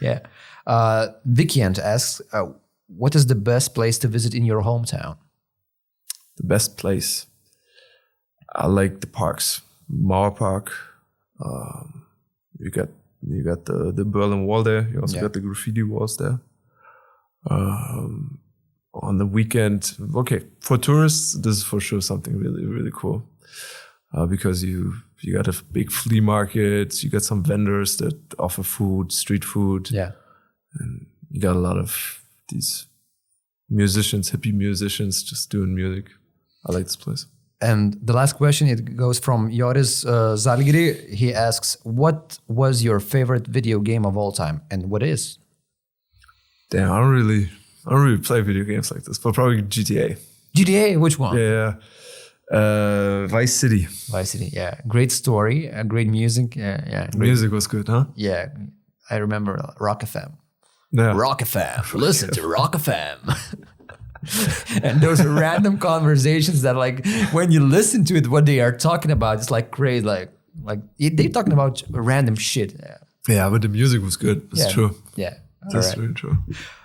[0.00, 0.20] Yeah.
[0.66, 2.46] Uh, Vikiant asks, uh,
[2.88, 5.16] what is the best place to visit in your hometown?
[6.38, 7.26] the best place.
[8.54, 9.60] I like the parks,
[9.90, 10.72] Mauer Park.
[11.44, 12.06] Um,
[12.58, 12.88] you got
[13.28, 14.88] you got the the Berlin Wall there.
[14.92, 15.22] You also Yeah.
[15.22, 16.40] got the graffiti walls there.
[17.50, 18.38] Um,
[18.94, 23.22] on the weekend, okay, for tourists, this is for sure something really really cool
[24.14, 27.02] uh, because you you got a big flea market.
[27.02, 30.12] You got some vendors that offer food, street food Yeah.
[30.80, 32.86] And you got a lot of these
[33.68, 36.10] musicians, hippie musicians, just doing music.
[36.66, 37.26] I like this place.
[37.62, 41.08] And the last question, it goes from Joris uh, Zalgiri.
[41.14, 44.62] He asks, what was your favorite video game of all time?
[44.70, 45.38] And what is?
[46.70, 47.48] Damn, I don't really,
[47.86, 50.18] I don't really play video games like this, but probably GTA.
[50.56, 51.38] GTA, which one?
[51.38, 51.74] Yeah.
[52.50, 53.86] Uh, Vice City.
[54.10, 54.80] Vice City, yeah.
[54.88, 56.56] Great story, uh, great music.
[56.56, 57.06] Yeah, yeah.
[57.10, 58.06] Great, Music was good, huh?
[58.16, 58.48] yeah.
[59.08, 60.32] I remember Rock FM.
[60.90, 61.12] Yeah.
[61.16, 61.94] Rock FM.
[62.06, 63.18] Listen to Rock FM.
[64.82, 69.10] and those random conversations that, like, when you listen to it, what they are talking
[69.10, 70.04] about, it's like crazy.
[70.04, 70.30] Like,
[70.62, 72.74] like they're talking about random shit.
[72.78, 72.98] Yeah,
[73.28, 74.50] Yeah, but the music was good.
[74.50, 74.72] That's yeah.
[74.72, 74.96] true.
[75.16, 75.34] Yeah.
[75.70, 75.96] That's right.
[75.98, 76.36] really true.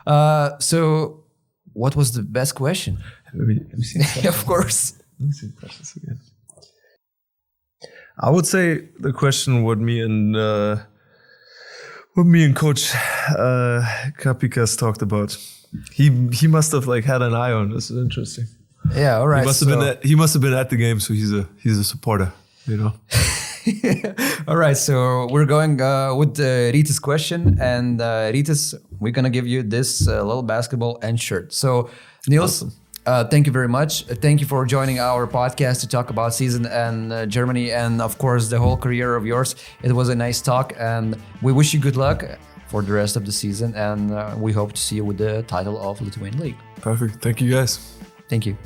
[0.05, 1.23] Uh, so,
[1.73, 2.99] what was the best question?
[3.33, 4.93] Let me, let me of course.
[5.19, 6.19] Let me see the questions again.
[8.19, 10.77] I would say the question what me and uh,
[12.13, 13.81] what me and Coach uh,
[14.17, 15.37] Krapikas talked about.
[15.91, 17.89] He he must have like had an eye on this.
[17.89, 18.45] It's interesting.
[18.95, 19.17] Yeah.
[19.17, 19.41] All right.
[19.41, 21.33] He must have so- been at, he must have been at the game, so he's
[21.33, 22.31] a he's a supporter.
[22.65, 22.93] You know.
[24.47, 29.29] All right, so we're going uh, with uh, Rita's question, and uh, Rita's, we're gonna
[29.29, 31.53] give you this uh, little basketball and shirt.
[31.53, 31.89] So,
[32.27, 32.63] Niels,
[33.05, 34.09] uh, thank you very much.
[34.09, 38.01] Uh, Thank you for joining our podcast to talk about season and uh, Germany, and
[38.01, 39.55] of course the whole career of yours.
[39.83, 42.23] It was a nice talk, and we wish you good luck
[42.67, 45.43] for the rest of the season, and uh, we hope to see you with the
[45.43, 46.57] title of Lithuanian League.
[46.81, 47.21] Perfect.
[47.21, 47.97] Thank you guys.
[48.29, 48.57] Thank you.